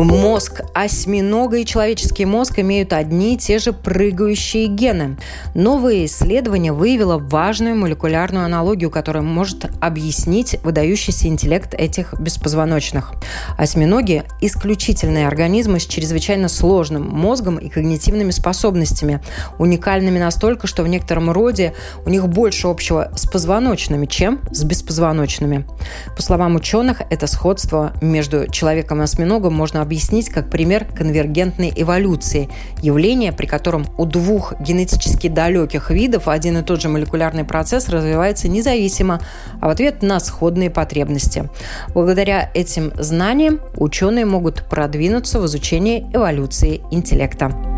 Мозг 0.04 0.62
осьминога 0.74 1.58
и 1.58 1.66
человеческий 1.66 2.26
мозг 2.26 2.58
имеют 2.58 2.92
одни 2.92 3.36
и 3.36 3.38
те 3.38 3.60
же 3.60 3.72
прыгающие 3.72 4.66
гены. 4.66 5.18
Новое 5.54 6.06
исследование 6.06 6.74
выявило 6.74 7.20
важную 7.20 7.76
молекулярную 7.76 8.46
аналогию, 8.46 8.90
которая 8.90 9.22
может 9.22 9.70
объяснить 9.80 10.58
выдающийся 10.64 11.28
интеллект 11.28 11.76
этих 11.76 12.16
беспозвоночных. 12.20 13.14
Осьминоги– 13.58 14.24
исключительные 14.42 15.28
организмы 15.28 15.80
с 15.80 15.86
чрезвычайно 15.86 16.50
сложным 16.50 17.08
мозгом 17.08 17.58
и 17.58 17.70
когнитивными 17.70 18.32
способностями, 18.32 19.22
уникальными 19.60 20.18
настолько, 20.18 20.66
что 20.66 20.82
в 20.82 20.88
некотором 20.88 21.30
роде 21.30 21.76
у 22.06 22.10
них 22.10 22.28
больше 22.28 22.68
общего 22.68 23.12
с 23.16 23.28
позвоночными, 23.28 24.08
чем 24.08 24.42
с 24.52 24.64
беспозвоночными. 24.64 25.68
По 26.16 26.24
словам 26.24 26.56
ученых, 26.56 27.02
это 27.12 27.28
сходство 27.28 27.94
между 28.02 28.50
человеком 28.50 29.02
и 29.02 29.04
осьминогом 29.04 29.54
можно 29.54 29.82
объяснить 29.82 29.91
как 30.30 30.50
пример 30.50 30.86
конвергентной 30.86 31.74
эволюции, 31.76 32.50
явление, 32.82 33.32
при 33.32 33.46
котором 33.46 33.86
у 33.98 34.06
двух 34.06 34.60
генетически 34.60 35.28
далеких 35.28 35.90
видов 35.92 36.28
один 36.28 36.58
и 36.58 36.64
тот 36.64 36.82
же 36.82 36.90
молекулярный 36.90 37.44
процесс 37.44 37.90
развивается 37.90 38.48
независимо, 38.48 39.22
а 39.60 39.68
в 39.68 39.72
ответ 39.72 40.02
на 40.02 40.20
сходные 40.20 40.70
потребности. 40.70 41.50
Благодаря 41.94 42.50
этим 42.54 42.92
знаниям 42.98 43.60
ученые 43.76 44.26
могут 44.26 44.64
продвинуться 44.70 45.40
в 45.40 45.46
изучении 45.46 46.06
эволюции 46.14 46.82
интеллекта. 46.92 47.71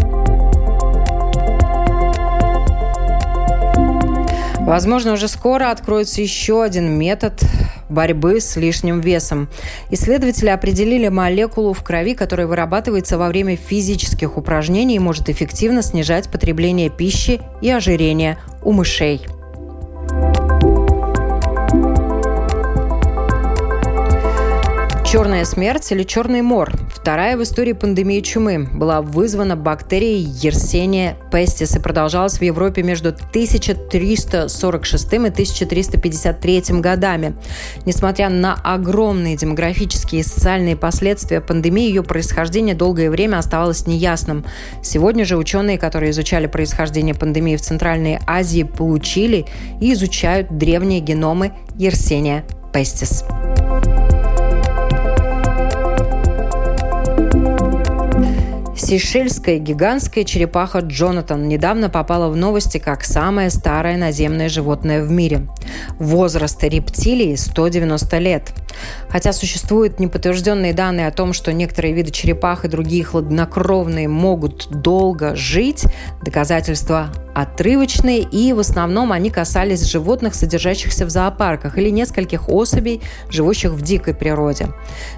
Возможно, 4.66 5.14
уже 5.14 5.28
скоро 5.28 5.72
откроется 5.72 6.22
еще 6.22 6.64
один 6.64 6.98
метод 6.98 7.34
борьбы 7.90 8.40
с 8.40 8.56
лишним 8.56 9.02
весом. 9.02 9.50
Исследователи 9.92 10.48
определили 10.48 11.10
молекулу 11.10 11.74
в 11.74 11.84
крови, 11.84 12.16
которая 12.16 12.48
вырабатывается 12.48 13.18
во 13.18 13.28
время 13.28 13.58
физических 13.58 14.38
упражнений 14.38 14.96
и 14.96 15.00
может 15.00 15.30
эффективно 15.30 15.84
снижать 15.84 16.32
потребление 16.32 16.90
пищи 16.90 17.42
и 17.62 17.70
ожирение 17.70 18.40
у 18.64 18.72
мышей. 18.72 19.22
Черная 25.14 25.46
смерть 25.46 25.92
или 25.92 26.02
черный 26.02 26.42
мор. 26.42 26.74
Вторая 26.92 27.38
в 27.38 27.44
истории 27.44 27.74
пандемия 27.74 28.20
чумы 28.22 28.68
была 28.74 29.04
вызвана 29.04 29.56
бактерией 29.56 30.26
Yersinia 30.26 31.14
pestis 31.32 31.78
и 31.78 31.80
продолжалась 31.80 32.40
в 32.40 32.42
Европе 32.42 32.82
между 32.82 33.10
1346 33.10 35.14
и 35.14 35.18
1353 35.18 36.64
годами. 36.80 37.36
Несмотря 37.86 38.32
на 38.32 38.56
огромные 38.56 39.38
демографические 39.38 40.22
и 40.22 40.24
социальные 40.24 40.78
последствия 40.78 41.42
пандемии, 41.42 41.90
ее 41.90 42.02
происхождение 42.02 42.74
долгое 42.74 43.12
время 43.12 43.38
оставалось 43.38 43.86
неясным. 43.86 44.44
Сегодня 44.82 45.26
же 45.26 45.38
ученые, 45.38 45.78
которые 45.78 46.10
изучали 46.10 46.48
происхождение 46.48 47.14
пандемии 47.14 47.56
в 47.56 47.62
Центральной 47.62 48.18
Азии, 48.26 48.64
получили 48.64 49.46
и 49.80 49.94
изучают 49.94 50.58
древние 50.58 51.02
геномы 51.02 51.54
Yersinia 51.78 52.42
pestis. 52.74 53.24
Сейшельская 58.84 59.60
гигантская 59.60 60.26
черепаха 60.26 60.80
Джонатан 60.80 61.48
недавно 61.48 61.90
попала 61.90 62.30
в 62.30 62.36
новости 62.36 62.80
как 62.80 63.06
самое 63.06 63.50
старое 63.50 63.96
наземное 63.96 64.50
животное 64.50 65.06
в 65.06 65.10
мире. 65.10 65.48
Возраст 66.00 66.62
рептилии 66.62 67.36
190 67.36 68.18
лет. 68.20 68.54
Хотя 69.08 69.32
существуют 69.32 70.02
неподтвержденные 70.02 70.74
данные 70.74 71.08
о 71.08 71.12
том, 71.12 71.32
что 71.32 71.54
некоторые 71.54 71.94
виды 71.94 72.12
черепах 72.12 72.66
и 72.66 72.68
другие 72.68 73.06
хладнокровные 73.06 74.10
могут 74.10 74.68
долго 74.70 75.34
жить, 75.34 75.86
доказательства 76.22 77.10
отрывочные, 77.34 78.20
и 78.20 78.54
в 78.54 78.60
основном 78.60 79.12
они 79.12 79.30
касались 79.30 79.84
животных, 79.84 80.36
содержащихся 80.36 81.06
в 81.06 81.10
зоопарках, 81.10 81.78
или 81.78 81.90
нескольких 81.90 82.50
особей, 82.50 83.02
живущих 83.30 83.72
в 83.72 83.82
дикой 83.82 84.14
природе. 84.14 84.68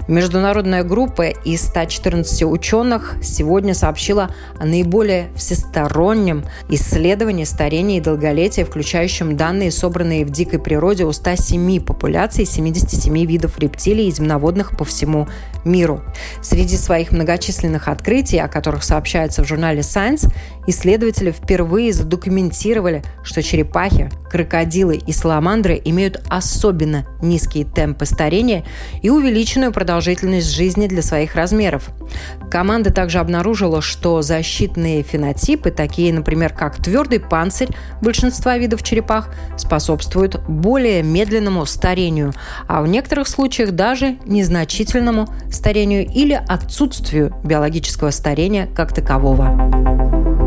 Международная 0.08 0.82
группа 0.82 1.28
из 1.28 1.66
114 1.66 2.44
ученых 2.44 3.16
сегодня 3.22 3.55
сообщила 3.74 4.30
о 4.58 4.66
наиболее 4.66 5.28
всестороннем 5.36 6.44
исследовании 6.68 7.44
старения 7.44 7.98
и 7.98 8.00
долголетия, 8.00 8.64
включающем 8.64 9.36
данные, 9.36 9.70
собранные 9.70 10.24
в 10.24 10.30
дикой 10.30 10.58
природе 10.58 11.04
у 11.04 11.12
107 11.12 11.80
популяций 11.80 12.44
77 12.44 13.24
видов 13.24 13.58
рептилий 13.58 14.08
и 14.08 14.12
земноводных 14.12 14.76
по 14.76 14.84
всему 14.84 15.28
миру. 15.64 16.02
Среди 16.42 16.76
своих 16.76 17.12
многочисленных 17.12 17.88
открытий, 17.88 18.38
о 18.38 18.48
которых 18.48 18.84
сообщается 18.84 19.42
в 19.42 19.46
журнале 19.46 19.80
Science, 19.80 20.32
исследователи 20.66 21.30
впервые 21.30 21.92
задокументировали, 21.92 23.02
что 23.22 23.42
черепахи, 23.42 24.10
крокодилы 24.30 24.96
и 24.96 25.12
саламандры 25.12 25.80
имеют 25.84 26.22
особенно 26.28 27.06
низкие 27.22 27.64
темпы 27.64 28.06
старения 28.06 28.64
и 29.02 29.10
увеличенную 29.10 29.72
продолжительность 29.72 30.50
жизни 30.50 30.86
для 30.86 31.02
своих 31.02 31.34
размеров. 31.34 31.88
Команда 32.50 32.92
также 32.92 33.18
обнаружила, 33.18 33.45
что 33.80 34.22
защитные 34.22 35.02
фенотипы, 35.02 35.70
такие, 35.70 36.12
например, 36.12 36.52
как 36.52 36.76
твердый 36.76 37.20
панцирь 37.20 37.68
большинства 38.00 38.58
видов 38.58 38.82
черепах, 38.82 39.30
способствуют 39.56 40.40
более 40.48 41.02
медленному 41.02 41.66
старению, 41.66 42.32
а 42.66 42.82
в 42.82 42.86
некоторых 42.86 43.28
случаях 43.28 43.72
даже 43.72 44.16
незначительному 44.24 45.28
старению 45.50 46.06
или 46.06 46.34
отсутствию 46.34 47.34
биологического 47.44 48.10
старения 48.10 48.66
как 48.66 48.92
такового. 48.92 50.45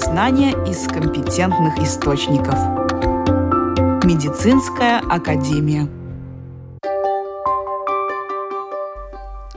Знания 0.00 0.52
из 0.66 0.86
компетентных 0.86 1.78
источников. 1.78 2.54
Медицинская 4.04 4.98
академия. 4.98 5.88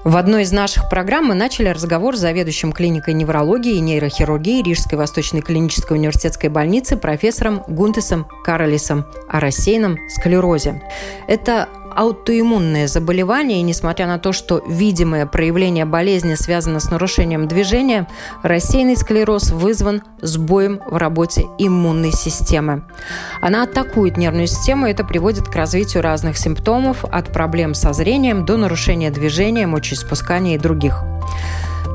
В 0.04 0.18
одной 0.18 0.44
из 0.44 0.52
наших 0.52 0.90
программ 0.90 1.28
мы 1.28 1.34
начали 1.34 1.70
разговор 1.70 2.18
с 2.18 2.20
заведующим 2.20 2.74
клиникой 2.74 3.14
неврологии 3.14 3.76
и 3.76 3.80
нейрохирургии 3.80 4.62
Рижской 4.62 4.98
Восточной 4.98 5.42
клинической 5.42 5.96
университетской 5.98 6.50
больницы 6.50 6.98
профессором 6.98 7.64
Гунтесом 7.70 8.28
Каролисом 8.44 9.06
о 9.30 9.40
рассеянном 9.40 9.98
склерозе. 10.10 10.84
Это 11.28 11.70
аутоиммунное 11.96 12.88
заболевание, 12.88 13.60
и 13.60 13.64
несмотря 13.64 14.08
на 14.08 14.20
то, 14.20 14.34
что 14.34 14.62
видимое 14.68 15.26
проявление 15.26 15.86
болезни 15.86 16.36
связано 16.36 16.80
с 16.80 16.90
нарушением 16.90 17.48
движения, 17.48 18.08
рассеянный 18.42 18.96
склероз 18.96 19.52
вызван 19.52 20.04
сбоем 20.22 20.82
в 20.86 20.98
работе 20.98 21.46
иммунной 21.58 22.12
системы. 22.12 22.84
Она 23.42 23.64
атакует 23.64 24.18
нервную 24.18 24.48
систему, 24.48 24.88
и 24.88 24.92
это 24.92 25.04
приводит 25.04 25.48
к 25.48 25.56
развитию 25.56 26.04
разных 26.04 26.38
симптомов, 26.38 27.06
от 27.06 27.32
проблем 27.32 27.74
со 27.74 27.94
зрением 27.94 28.46
до 28.46 28.58
нарушения 28.58 29.12
движения, 29.12 29.68
мочеиспускания 29.68 30.56
и 30.56 30.60
других. 30.60 31.04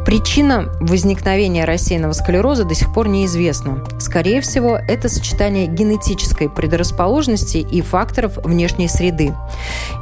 Причина 0.08 0.70
возникновения 0.80 1.66
рассеянного 1.66 2.12
склероза 2.12 2.64
до 2.64 2.74
сих 2.74 2.94
пор 2.94 3.08
неизвестна. 3.08 3.84
Скорее 3.98 4.40
всего, 4.40 4.78
это 4.78 5.06
сочетание 5.10 5.66
генетической 5.66 6.48
предрасположенности 6.48 7.58
и 7.58 7.82
факторов 7.82 8.38
внешней 8.38 8.88
среды. 8.88 9.34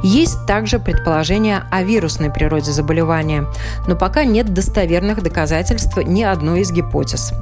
Есть 0.03 0.45
также 0.47 0.79
предположение 0.79 1.63
о 1.71 1.83
вирусной 1.83 2.31
природе 2.31 2.71
заболевания, 2.71 3.47
но 3.85 3.97
пока 3.97 4.23
нет 4.23 4.53
достоверных 4.53 5.21
доказательств 5.21 5.97
ни 5.97 6.23
одной 6.23 6.61
из 6.61 6.71
гипотез. 6.71 7.33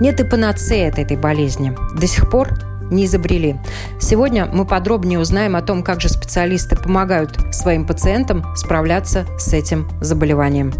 Нет 0.00 0.18
и 0.18 0.24
панацеи 0.24 0.88
от 0.88 0.98
этой 0.98 1.18
болезни. 1.18 1.76
До 2.00 2.06
сих 2.06 2.30
пор 2.30 2.48
не 2.90 3.04
изобрели. 3.04 3.56
Сегодня 4.00 4.46
мы 4.46 4.64
подробнее 4.64 5.18
узнаем 5.18 5.54
о 5.54 5.60
том, 5.60 5.82
как 5.82 6.00
же 6.00 6.08
специалисты 6.08 6.76
помогают 6.76 7.36
своим 7.54 7.86
пациентам 7.86 8.56
справляться 8.56 9.26
с 9.38 9.52
этим 9.52 9.86
заболеванием. 10.00 10.72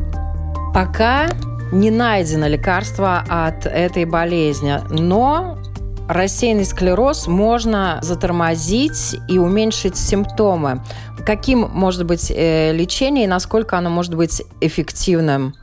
Пока 0.77 1.31
не 1.73 1.91
найдено 1.91 2.47
лекарство 2.49 3.25
от 3.31 3.65
этой 3.65 4.05
болезни, 4.05 4.79
но 4.91 5.57
рассеянный 6.07 6.67
склероз 6.67 7.29
можно 7.29 7.99
затормозить 8.03 9.17
и 9.27 9.39
уменьшить 9.39 9.97
симптомы. 9.97 10.85
Каким 11.25 11.61
может 11.61 12.05
быть 12.05 12.31
э, 12.31 12.75
лечение 12.75 13.25
и 13.25 13.27
насколько 13.27 13.79
оно 13.79 13.89
может 13.89 14.17
быть 14.17 14.43
эффективным? 14.61 15.55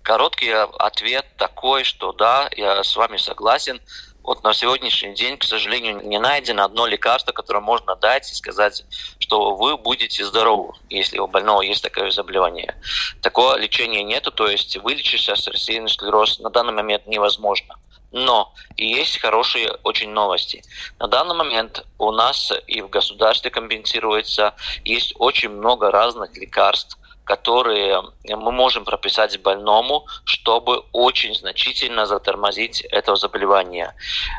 Короткий 0.00 0.52
ответ 0.78 1.26
такой, 1.36 1.84
что 1.84 2.14
да, 2.14 2.48
я 2.56 2.82
с 2.82 2.96
вами 2.96 3.18
согласен. 3.18 3.82
Вот 4.24 4.42
на 4.42 4.54
сегодняшний 4.54 5.14
день, 5.14 5.36
к 5.36 5.44
сожалению, 5.44 6.00
не 6.02 6.18
найдено 6.18 6.64
одно 6.64 6.86
лекарство, 6.86 7.32
которое 7.32 7.60
можно 7.60 7.94
дать 7.94 8.32
и 8.32 8.34
сказать, 8.34 8.82
что 9.18 9.54
вы 9.54 9.76
будете 9.76 10.24
здоровы, 10.24 10.72
если 10.88 11.18
у 11.18 11.26
больного 11.26 11.60
есть 11.60 11.82
такое 11.82 12.10
заболевание. 12.10 12.74
Такого 13.20 13.58
лечения 13.58 14.02
нету, 14.02 14.32
то 14.32 14.48
есть 14.48 14.78
вылечить 14.78 15.20
сейчас 15.20 15.46
рассеянный 15.46 15.90
склероз 15.90 16.38
на 16.38 16.48
данный 16.48 16.72
момент 16.72 17.06
невозможно. 17.06 17.76
Но 18.12 18.54
и 18.76 18.86
есть 18.86 19.20
хорошие 19.20 19.70
очень 19.82 20.08
новости. 20.08 20.62
На 20.98 21.06
данный 21.06 21.34
момент 21.34 21.84
у 21.98 22.10
нас 22.10 22.50
и 22.66 22.80
в 22.80 22.88
государстве 22.88 23.50
компенсируется, 23.50 24.54
есть 24.86 25.12
очень 25.18 25.50
много 25.50 25.90
разных 25.90 26.34
лекарств, 26.34 26.96
которые 27.24 28.02
мы 28.24 28.52
можем 28.52 28.84
прописать 28.84 29.40
больному, 29.40 30.06
чтобы 30.24 30.84
очень 30.92 31.34
значительно 31.34 32.06
затормозить 32.06 32.82
это 32.82 33.16
заболевание. 33.16 33.94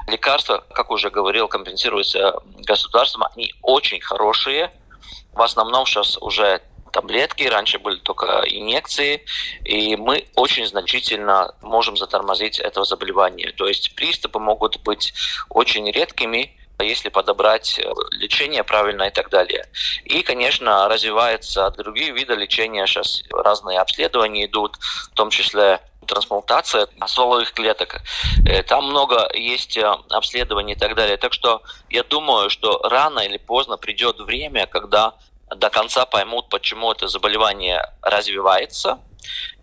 Лекарства, 0.07 0.63
как 0.73 0.91
уже 0.91 1.09
говорил, 1.09 1.47
компенсируются 1.47 2.39
государством, 2.59 3.27
они 3.35 3.53
очень 3.61 4.01
хорошие. 4.01 4.71
В 5.33 5.41
основном 5.41 5.85
сейчас 5.85 6.17
уже 6.17 6.61
таблетки, 6.91 7.43
раньше 7.43 7.77
были 7.77 7.97
только 7.97 8.43
инъекции, 8.47 9.25
и 9.65 9.97
мы 9.97 10.27
очень 10.35 10.65
значительно 10.65 11.53
можем 11.61 11.97
затормозить 11.97 12.57
это 12.57 12.85
заболевание. 12.85 13.51
То 13.51 13.67
есть 13.67 13.95
приступы 13.95 14.39
могут 14.39 14.81
быть 14.83 15.13
очень 15.49 15.91
редкими, 15.91 16.55
если 16.79 17.09
подобрать 17.09 17.79
э, 17.79 17.91
лечение 18.11 18.63
правильно 18.63 19.03
и 19.03 19.11
так 19.11 19.29
далее. 19.29 19.67
И, 20.03 20.21
конечно, 20.23 20.87
развиваются 20.87 21.69
другие 21.71 22.11
виды 22.11 22.35
лечения. 22.35 22.85
Сейчас 22.85 23.23
разные 23.31 23.79
обследования 23.79 24.45
идут, 24.45 24.77
в 25.11 25.15
том 25.15 25.29
числе 25.29 25.79
трансплантация 26.05 26.87
стволовых 27.07 27.53
клеток. 27.53 28.01
Э, 28.45 28.63
там 28.63 28.85
много 28.85 29.29
есть 29.33 29.77
э, 29.77 29.85
обследований 30.09 30.73
и 30.73 30.77
так 30.77 30.95
далее. 30.95 31.17
Так 31.17 31.33
что 31.33 31.63
я 31.89 32.03
думаю, 32.03 32.49
что 32.49 32.79
рано 32.83 33.19
или 33.19 33.37
поздно 33.37 33.77
придет 33.77 34.19
время, 34.19 34.67
когда 34.67 35.13
до 35.55 35.69
конца 35.69 36.05
поймут, 36.05 36.49
почему 36.49 36.91
это 36.91 37.07
заболевание 37.07 37.81
развивается, 38.01 38.99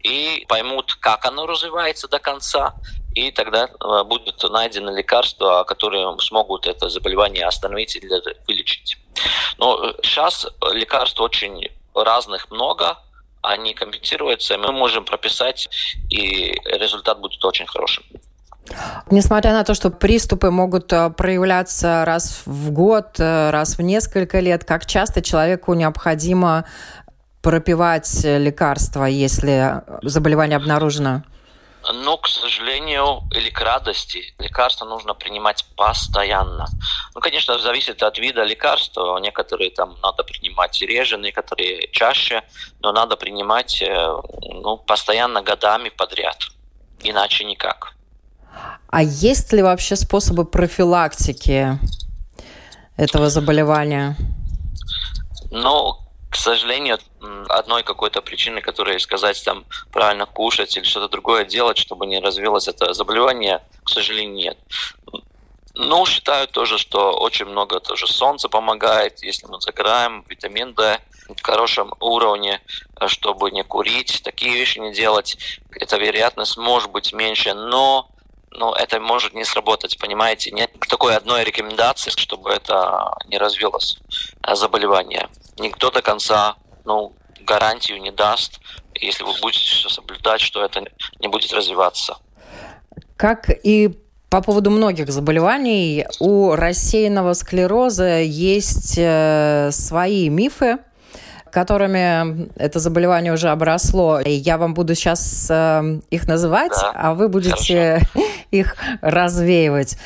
и 0.02 0.44
поймут, 0.48 0.94
как 0.94 1.24
оно 1.24 1.46
развивается 1.46 2.08
до 2.08 2.18
конца, 2.18 2.74
и 3.14 3.30
тогда 3.30 3.68
э, 3.68 4.04
будут 4.04 4.42
найдены 4.50 4.90
лекарства, 4.90 5.64
которые 5.64 6.16
смогут 6.20 6.66
это 6.66 6.88
заболевание 6.88 7.44
остановить 7.46 7.96
или 7.96 8.08
вылечить. 8.46 8.98
Но 9.58 9.94
сейчас 10.02 10.46
лекарств 10.72 11.20
очень 11.20 11.70
разных 11.94 12.50
много, 12.50 12.98
они 13.42 13.74
компенсируются, 13.74 14.56
мы 14.56 14.72
можем 14.72 15.04
прописать, 15.04 15.68
и 16.10 16.54
результат 16.64 17.20
будет 17.20 17.44
очень 17.44 17.66
хорошим. 17.66 18.04
Несмотря 19.10 19.52
на 19.52 19.64
то, 19.64 19.74
что 19.74 19.90
приступы 19.90 20.50
могут 20.50 20.92
э, 20.92 21.10
проявляться 21.10 22.04
раз 22.04 22.42
в 22.46 22.70
год, 22.70 23.18
э, 23.18 23.50
раз 23.50 23.76
в 23.76 23.82
несколько 23.82 24.40
лет, 24.40 24.64
как 24.64 24.86
часто 24.86 25.20
человеку 25.20 25.74
необходимо 25.74 26.64
пропивать 27.42 28.22
лекарства, 28.22 29.04
если 29.04 29.82
заболевание 30.02 30.56
обнаружено? 30.56 31.24
Но, 31.92 32.16
к 32.16 32.28
сожалению, 32.28 33.22
или 33.34 33.50
к 33.50 33.60
радости, 33.60 34.34
лекарства 34.38 34.84
нужно 34.84 35.14
принимать 35.14 35.64
постоянно. 35.76 36.66
Ну, 37.14 37.20
конечно, 37.20 37.58
зависит 37.58 38.02
от 38.02 38.18
вида 38.18 38.44
лекарства. 38.44 39.18
Некоторые 39.18 39.70
там 39.70 39.96
надо 40.02 40.22
принимать 40.22 40.80
реже, 40.80 41.18
некоторые 41.18 41.88
чаще, 41.90 42.42
но 42.80 42.92
надо 42.92 43.16
принимать 43.16 43.82
э, 43.82 44.16
ну, 44.62 44.76
постоянно 44.76 45.42
годами 45.42 45.88
подряд. 45.88 46.38
Иначе 47.02 47.44
никак. 47.44 47.94
А 48.88 49.02
есть 49.02 49.52
ли 49.52 49.62
вообще 49.62 49.96
способы 49.96 50.44
профилактики 50.44 51.78
этого 52.96 53.28
заболевания? 53.28 54.16
Ну, 55.50 56.01
к 56.32 56.36
сожалению, 56.36 56.98
одной 57.50 57.82
какой-то 57.82 58.22
причины, 58.22 58.62
которая 58.62 58.98
сказать 59.00 59.44
там 59.44 59.66
правильно 59.92 60.24
кушать 60.24 60.74
или 60.78 60.84
что-то 60.84 61.10
другое 61.10 61.44
делать, 61.44 61.76
чтобы 61.76 62.06
не 62.06 62.20
развилось 62.20 62.68
это 62.68 62.94
заболевание, 62.94 63.60
к 63.84 63.90
сожалению, 63.90 64.34
нет. 64.34 64.58
Ну, 65.74 66.06
считаю 66.06 66.48
тоже, 66.48 66.78
что 66.78 67.12
очень 67.18 67.44
много 67.44 67.80
тоже 67.80 68.06
солнца 68.06 68.48
помогает, 68.48 69.22
если 69.22 69.46
мы 69.46 69.60
загораем, 69.60 70.24
витамин 70.26 70.72
D 70.72 71.00
в 71.28 71.42
хорошем 71.42 71.92
уровне, 72.00 72.62
чтобы 73.08 73.50
не 73.50 73.62
курить, 73.62 74.22
такие 74.24 74.54
вещи 74.54 74.78
не 74.78 74.94
делать. 74.94 75.36
Эта 75.72 75.98
вероятность 75.98 76.56
может 76.56 76.90
быть 76.90 77.12
меньше, 77.12 77.52
но 77.52 78.08
но 78.54 78.74
это 78.74 79.00
может 79.00 79.34
не 79.34 79.44
сработать, 79.44 79.98
понимаете? 79.98 80.50
Нет 80.50 80.70
такой 80.88 81.16
одной 81.16 81.44
рекомендации, 81.44 82.10
чтобы 82.10 82.50
это 82.50 83.14
не 83.26 83.38
развилось 83.38 83.98
э, 84.46 84.54
заболевание 84.54 85.28
никто 85.58 85.90
до 85.90 86.02
конца 86.02 86.56
ну, 86.84 87.14
гарантию 87.46 88.00
не 88.00 88.10
даст, 88.10 88.60
если 88.94 89.24
вы 89.24 89.32
будете 89.40 89.88
соблюдать, 89.88 90.40
что 90.40 90.64
это 90.64 90.84
не 91.20 91.28
будет 91.28 91.52
развиваться. 91.52 92.16
Как 93.16 93.50
и 93.64 93.98
по 94.28 94.42
поводу 94.42 94.70
многих 94.70 95.10
заболеваний, 95.10 96.06
у 96.18 96.52
рассеянного 96.54 97.34
склероза 97.34 98.20
есть 98.20 98.94
э, 98.96 99.68
свои 99.72 100.28
мифы, 100.30 100.78
которыми 101.50 102.48
это 102.56 102.78
заболевание 102.78 103.32
уже 103.32 103.50
обросло. 103.50 104.20
И 104.20 104.30
я 104.30 104.56
вам 104.56 104.72
буду 104.72 104.94
сейчас 104.94 105.48
э, 105.50 106.00
их 106.10 106.26
называть, 106.26 106.72
да, 106.72 106.92
а 106.94 107.14
вы 107.14 107.28
будете 107.28 108.00
их 108.52 108.76
развеивать. 109.00 109.96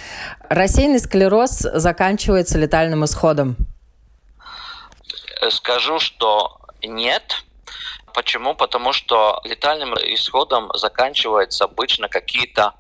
Рассеянный 0.49 1.01
склероз 1.01 1.59
заканчивается 1.59 2.57
летальным 2.57 3.05
исходом. 3.05 3.57
Скажу, 5.51 5.99
что 5.99 6.59
нет. 6.83 7.45
Почему? 8.15 8.55
Потому 8.55 8.95
что 8.95 9.43
летальным 9.45 9.95
исходом 9.95 10.71
заканчиваются 10.75 11.65
обычно 11.65 12.09
какие-то, 12.09 12.73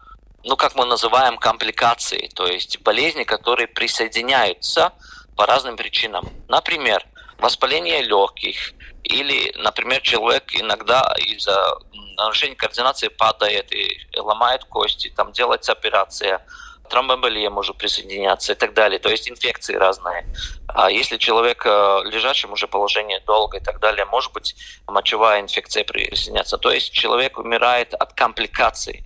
ну, 0.44 0.57
как 0.57 0.74
мы 0.76 0.87
называем, 0.87 1.37
компликации, 1.37 2.31
то 2.35 2.46
есть 2.46 2.81
болезни, 2.81 3.24
которые 3.24 3.66
присоединяются 3.66 4.92
по 5.37 5.44
разным 5.44 5.76
причинам. 5.76 6.26
Например, 6.48 7.05
воспаление 7.38 8.02
легких, 8.02 8.72
или, 9.07 9.53
например, 9.59 10.01
человек 10.01 10.45
иногда 10.53 11.14
из-за 11.19 11.79
нарушения 12.16 12.57
координации 12.57 13.09
падает 13.09 13.73
и 13.73 14.09
ломает 14.16 14.64
кости, 14.64 15.12
там 15.16 15.33
делается 15.33 15.73
операция– 15.73 16.45
тромбоэмболия 16.88 17.51
может 17.51 17.77
присоединяться 17.77 18.53
и 18.53 18.55
так 18.57 18.75
далее. 18.75 18.99
То 18.99 19.11
есть 19.11 19.29
инфекции 19.29 19.75
разные. 19.75 20.27
А 20.69 20.90
если 20.90 21.16
человек 21.16 21.64
в 21.64 21.69
э, 21.69 22.11
лежачем 22.11 22.53
уже 22.53 22.66
положении 22.66 23.21
долго 23.27 23.59
и 23.59 23.61
так 23.61 23.81
далее, 23.81 24.05
может 24.05 24.33
быть 24.33 24.57
мочевая 24.87 25.40
инфекция 25.40 25.85
присоединяться. 25.85 26.59
То 26.59 26.71
есть 26.71 26.92
человек 26.92 27.38
умирает 27.38 27.95
от 27.95 28.12
компликаций, 28.12 29.05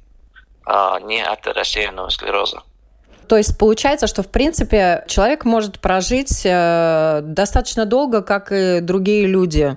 а 0.66 1.00
не 1.00 1.22
от 1.22 1.46
рассеянного 1.46 2.08
склероза. 2.10 2.62
То 3.28 3.36
есть 3.36 3.56
получается, 3.58 4.08
что 4.08 4.22
в 4.24 4.28
принципе 4.28 5.04
человек 5.06 5.44
может 5.44 5.78
прожить 5.78 6.42
э, 6.44 7.20
достаточно 7.22 7.86
долго, 7.86 8.22
как 8.22 8.50
и 8.50 8.80
другие 8.80 9.26
люди. 9.26 9.76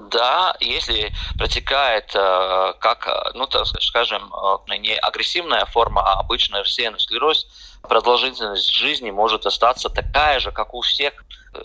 Да, 0.00 0.56
если 0.60 1.12
протекает 1.36 2.10
э, 2.14 2.72
как, 2.80 3.06
э, 3.06 3.32
ну, 3.34 3.46
так 3.46 3.66
скажем, 3.82 4.32
э, 4.32 4.78
не 4.78 4.96
агрессивная 4.96 5.66
форма, 5.66 6.00
а 6.02 6.20
обычный 6.20 6.60
рассеянный 6.60 6.98
склероз, 6.98 7.46
продолжительность 7.82 8.72
жизни 8.72 9.10
может 9.10 9.44
остаться 9.44 9.90
такая 9.90 10.40
же, 10.40 10.52
как 10.52 10.72
у 10.72 10.80
всех 10.80 11.12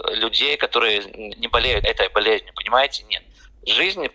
людей, 0.10 0.58
которые 0.58 1.04
не 1.38 1.48
болеют 1.48 1.86
этой 1.86 2.10
болезнью, 2.10 2.52
понимаете? 2.56 3.04
Нет 3.04 3.24
жизни 3.72 4.10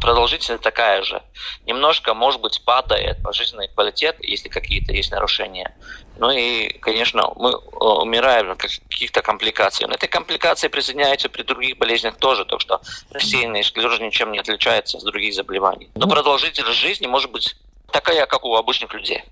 продолжительность 0.00 0.62
такая 0.62 1.02
же. 1.02 1.22
Немножко, 1.64 2.14
может 2.14 2.40
быть, 2.40 2.62
падает 2.64 3.18
жизненный 3.32 3.68
квалитет, 3.68 4.16
если 4.20 4.48
какие-то 4.48 4.92
есть 4.92 5.10
нарушения. 5.10 5.76
Ну 6.18 6.30
и, 6.30 6.68
конечно, 6.78 7.32
мы 7.36 7.50
э, 7.50 7.54
умираем 7.54 8.50
от 8.50 8.58
каких-то 8.58 9.22
компликаций. 9.22 9.86
Но 9.86 9.94
эти 9.94 10.06
компликации 10.06 10.68
присоединяются 10.68 11.28
при 11.28 11.42
других 11.42 11.78
болезнях 11.78 12.16
тоже, 12.16 12.44
так 12.44 12.60
что 12.60 12.80
рассеянный 13.10 13.62
склероз 13.62 14.00
ничем 14.00 14.32
не 14.32 14.38
отличается 14.38 14.98
от 14.98 15.04
других 15.04 15.34
заболеваний. 15.34 15.90
Но 15.94 16.08
продолжительность 16.08 16.78
жизни 16.78 17.06
может 17.06 17.30
быть 17.30 17.56
такая, 17.92 18.26
как 18.26 18.44
у 18.44 18.54
обычных 18.54 18.92
людей. 18.94 19.22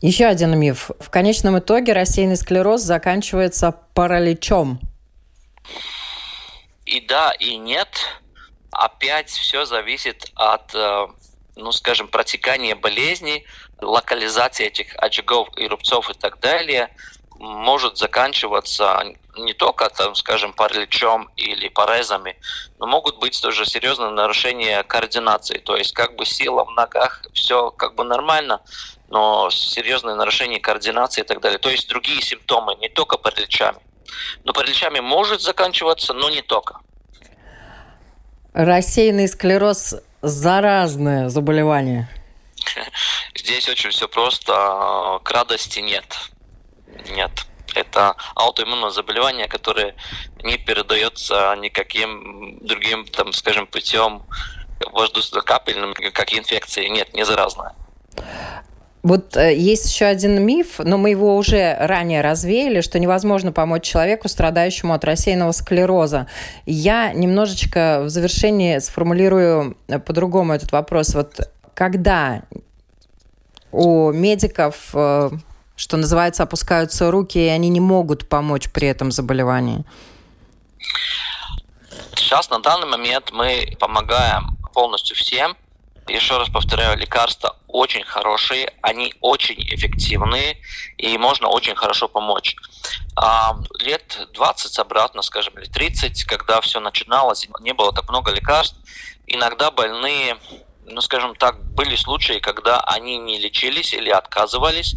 Еще 0.00 0.26
один 0.26 0.58
миф. 0.58 0.90
В 0.98 1.10
конечном 1.10 1.58
итоге 1.60 1.92
рассеянный 1.92 2.36
склероз 2.36 2.80
заканчивается 2.82 3.72
параличом. 3.94 4.80
И 6.86 7.00
да, 7.00 7.32
и 7.38 7.56
нет 7.56 7.88
опять 8.72 9.30
все 9.30 9.64
зависит 9.64 10.30
от, 10.34 10.74
э, 10.74 11.06
ну, 11.56 11.72
скажем, 11.72 12.08
протекания 12.08 12.74
болезни, 12.74 13.44
локализации 13.80 14.66
этих 14.66 14.94
очагов 14.96 15.48
и 15.56 15.66
рубцов 15.66 16.10
и 16.10 16.14
так 16.14 16.40
далее 16.40 16.90
может 17.38 17.98
заканчиваться 17.98 19.02
не 19.36 19.52
только, 19.52 19.88
там, 19.90 20.14
скажем, 20.14 20.52
параличом 20.52 21.30
или 21.36 21.68
порезами, 21.68 22.36
но 22.78 22.86
могут 22.86 23.18
быть 23.18 23.40
тоже 23.40 23.66
серьезные 23.66 24.10
нарушения 24.10 24.82
координации. 24.84 25.58
То 25.58 25.76
есть 25.76 25.92
как 25.92 26.14
бы 26.14 26.24
сила 26.24 26.64
в 26.64 26.70
ногах, 26.70 27.22
все 27.32 27.70
как 27.72 27.96
бы 27.96 28.04
нормально, 28.04 28.62
но 29.08 29.50
серьезные 29.50 30.14
нарушения 30.14 30.60
координации 30.60 31.22
и 31.22 31.24
так 31.24 31.40
далее. 31.40 31.58
То 31.58 31.70
есть 31.70 31.88
другие 31.88 32.22
симптомы, 32.22 32.76
не 32.76 32.88
только 32.88 33.18
параличами. 33.18 33.78
Но 34.44 34.52
параличами 34.52 35.00
может 35.00 35.40
заканчиваться, 35.40 36.12
но 36.14 36.30
не 36.30 36.42
только. 36.42 36.78
Рассеянный 38.52 39.28
склероз– 39.28 39.94
заразное 40.20 41.30
заболевание? 41.30 42.10
Здесь 43.34 43.66
очень 43.66 43.88
все 43.88 44.08
просто. 44.08 44.52
К 45.24 45.30
радости 45.30 45.78
нет. 45.78 46.04
Нет. 47.08 47.30
Это 47.74 48.14
аутоиммунное 48.34 48.90
заболевание, 48.90 49.48
которое 49.48 49.94
не 50.42 50.58
передается 50.58 51.56
никаким 51.60 52.58
другим, 52.60 53.06
там, 53.06 53.32
скажем, 53.32 53.66
путем 53.66 54.22
воздушно-капельным, 54.92 55.94
как 55.94 56.34
инфекции. 56.34 56.88
Нет, 56.88 57.14
не 57.14 57.24
заразное. 57.24 57.74
Вот 59.02 59.36
э, 59.36 59.56
есть 59.56 59.92
еще 59.92 60.04
один 60.04 60.44
миф, 60.46 60.78
но 60.78 60.96
мы 60.96 61.10
его 61.10 61.36
уже 61.36 61.76
ранее 61.80 62.20
развеяли, 62.20 62.80
что 62.82 63.00
невозможно 63.00 63.52
помочь 63.52 63.82
человеку, 63.82 64.28
страдающему 64.28 64.94
от 64.94 65.04
рассеянного 65.04 65.50
склероза. 65.50 66.28
Я 66.66 67.12
немножечко 67.12 68.02
в 68.04 68.08
завершении 68.08 68.78
сформулирую 68.78 69.76
э, 69.88 69.98
по-другому 69.98 70.52
этот 70.52 70.70
вопрос. 70.70 71.14
Вот 71.14 71.50
когда 71.74 72.42
у 73.72 74.12
медиков, 74.12 74.90
э, 74.94 75.30
что 75.74 75.96
называется, 75.96 76.44
опускаются 76.44 77.10
руки, 77.10 77.38
и 77.38 77.48
они 77.48 77.70
не 77.70 77.80
могут 77.80 78.28
помочь 78.28 78.70
при 78.70 78.86
этом 78.86 79.10
заболевании? 79.10 79.84
Сейчас 82.14 82.50
на 82.50 82.60
данный 82.60 82.86
момент 82.86 83.32
мы 83.32 83.76
помогаем 83.80 84.56
полностью 84.72 85.16
всем, 85.16 85.56
еще 86.08 86.38
раз 86.38 86.48
повторяю, 86.48 86.98
лекарства 86.98 87.56
очень 87.68 88.04
хорошие, 88.04 88.72
они 88.82 89.14
очень 89.20 89.60
эффективные, 89.74 90.58
и 90.98 91.16
можно 91.18 91.48
очень 91.48 91.74
хорошо 91.74 92.08
помочь. 92.08 92.56
А, 93.16 93.56
лет 93.80 94.28
20 94.32 94.78
обратно, 94.78 95.22
скажем, 95.22 95.54
или 95.58 95.66
30, 95.66 96.24
когда 96.24 96.60
все 96.60 96.80
начиналось, 96.80 97.48
не 97.60 97.72
было 97.72 97.92
так 97.92 98.08
много 98.08 98.32
лекарств, 98.32 98.76
иногда 99.26 99.70
больные, 99.70 100.36
ну, 100.86 101.00
скажем 101.00 101.34
так, 101.34 101.62
были 101.72 101.96
случаи, 101.96 102.38
когда 102.38 102.80
они 102.80 103.18
не 103.18 103.38
лечились 103.38 103.94
или 103.94 104.10
отказывались, 104.10 104.96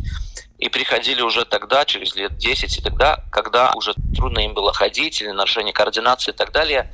и 0.58 0.70
приходили 0.70 1.22
уже 1.22 1.46
тогда, 1.46 1.86
через 1.86 2.16
лет 2.16 2.38
10, 2.38 2.78
и 2.78 2.82
тогда, 2.82 3.24
когда 3.32 3.74
уже 3.76 3.94
трудно 4.16 4.40
им 4.40 4.54
было 4.54 4.74
ходить, 4.74 5.22
или 5.22 5.30
нарушение 5.32 5.74
координации 5.74 6.32
и 6.32 6.36
так 6.36 6.52
далее. 6.52 6.92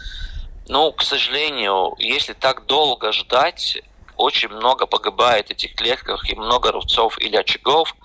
Ну, 0.67 0.91
к 0.91 1.03
сожалению, 1.03 1.95
если 1.99 2.33
так 2.33 2.65
долго 2.65 3.11
ждать, 3.11 3.81
очень 4.21 4.49
много 4.49 4.85
погибает 4.85 5.51
этих 5.51 5.75
клетках 5.75 6.29
и 6.29 6.35
много 6.35 6.71
рубцов 6.71 7.19
или 7.19 7.35
очагов, 7.35 7.95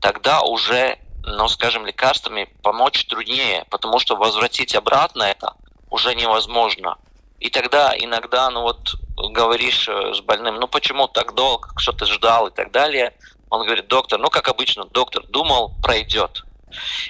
тогда 0.00 0.42
уже, 0.42 0.98
ну, 1.24 1.48
скажем, 1.48 1.86
лекарствами 1.86 2.48
помочь 2.62 3.06
труднее, 3.06 3.64
потому 3.70 3.98
что 3.98 4.16
возвратить 4.16 4.74
обратно 4.74 5.22
это 5.22 5.54
уже 5.90 6.14
невозможно. 6.14 6.98
И 7.38 7.48
тогда 7.48 7.94
иногда, 7.98 8.50
ну 8.50 8.62
вот, 8.62 8.94
говоришь 9.16 9.88
э, 9.88 10.14
с 10.14 10.20
больным, 10.20 10.56
ну 10.56 10.68
почему 10.68 11.08
так 11.08 11.34
долго, 11.34 11.70
что 11.78 11.92
ты 11.92 12.04
ждал 12.04 12.48
и 12.48 12.50
так 12.50 12.70
далее. 12.70 13.14
Он 13.48 13.64
говорит, 13.64 13.88
доктор, 13.88 14.20
ну 14.20 14.28
как 14.28 14.48
обычно, 14.48 14.84
доктор 14.84 15.24
думал, 15.26 15.72
пройдет. 15.82 16.44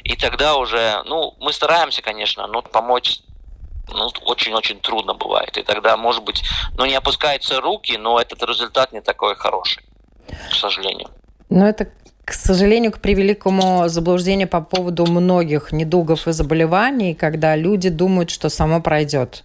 И 0.05 0.16
тогда 0.16 0.57
уже, 0.57 1.03
ну, 1.05 1.35
мы 1.40 1.53
стараемся, 1.53 2.01
конечно, 2.01 2.46
но 2.46 2.62
помочь 2.62 3.20
ну, 3.92 4.09
очень-очень 4.24 4.81
трудно 4.81 5.14
бывает. 5.14 5.57
И 5.57 5.62
тогда, 5.62 5.96
может 5.96 6.24
быть, 6.24 6.42
ну, 6.76 6.87
не 6.87 6.94
опускаются 6.94 7.61
руки, 7.61 7.96
но 7.96 8.20
этот 8.20 8.42
результат 8.42 8.92
не 8.92 9.00
такой 9.00 9.35
хороший, 9.37 9.83
к 10.50 10.55
сожалению. 10.55 11.09
Но 11.48 11.68
это 11.68 11.90
к 12.31 12.33
сожалению, 12.33 12.92
к 12.92 13.00
превеликому 13.00 13.88
заблуждению 13.88 14.46
по 14.46 14.61
поводу 14.61 15.05
многих 15.05 15.72
недугов 15.72 16.29
и 16.29 16.33
заболеваний, 16.33 17.12
когда 17.12 17.57
люди 17.57 17.88
думают, 17.88 18.31
что 18.31 18.48
само 18.48 18.81
пройдет. 18.81 19.42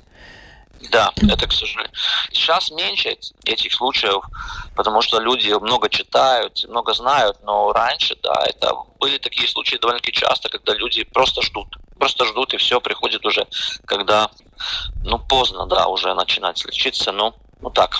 Да, 0.91 1.11
это 1.15 1.47
к 1.47 1.51
сожалению. 1.51 1.91
Сейчас 2.31 2.69
меньше 2.69 3.17
этих 3.45 3.73
случаев, 3.73 4.23
потому 4.75 5.01
что 5.01 5.19
люди 5.19 5.51
много 5.59 5.89
читают, 5.89 6.63
много 6.69 6.93
знают, 6.93 7.37
но 7.43 7.73
раньше, 7.73 8.15
да, 8.21 8.45
это 8.47 8.75
были 8.99 9.17
такие 9.17 9.47
случаи 9.47 9.77
довольно-таки 9.77 10.11
часто, 10.11 10.49
когда 10.49 10.75
люди 10.75 11.03
просто 11.05 11.41
ждут. 11.41 11.77
Просто 11.99 12.25
ждут, 12.25 12.53
и 12.53 12.57
все 12.57 12.81
приходит 12.81 13.25
уже, 13.25 13.47
когда, 13.85 14.29
ну, 15.03 15.19
поздно, 15.19 15.65
да, 15.65 15.87
уже 15.87 16.13
начинать 16.13 16.63
лечиться, 16.65 17.11
ну, 17.11 17.33
ну 17.61 17.69
так, 17.69 17.99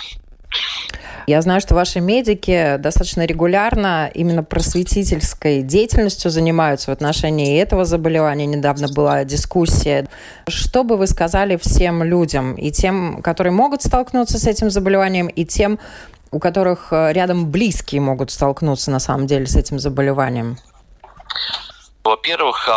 я 1.28 1.42
знаю, 1.42 1.60
что 1.60 1.74
ваши 1.74 2.02
медики 2.02 2.78
достаточно 2.78 3.26
регулярно 3.26 4.12
именно 4.14 4.44
просветительской 4.44 5.64
деятельностью 5.64 6.30
занимаются 6.30 6.92
в 6.92 6.94
отношении 6.94 7.60
этого 7.60 7.84
заболевания. 7.84 8.46
Недавно 8.46 8.88
была 8.90 9.24
дискуссия. 9.24 10.08
Что 10.48 10.84
бы 10.84 10.98
вы 10.98 11.08
сказали 11.08 11.58
всем 11.58 12.04
людям, 12.04 12.54
и 12.54 12.72
тем, 12.72 13.24
которые 13.24 13.54
могут 13.54 13.82
столкнуться 13.82 14.38
с 14.38 14.46
этим 14.46 14.70
заболеванием, 14.70 15.28
и 15.28 15.46
тем, 15.46 15.80
у 16.30 16.40
которых 16.40 16.90
э, 16.92 17.12
рядом 17.14 17.50
близкие 17.50 18.02
могут 18.02 18.30
столкнуться 18.30 18.92
на 18.92 19.00
самом 19.00 19.26
деле 19.26 19.48
с 19.48 19.56
этим 19.56 19.80
заболеванием? 19.80 20.58
Во-первых, 22.04 22.70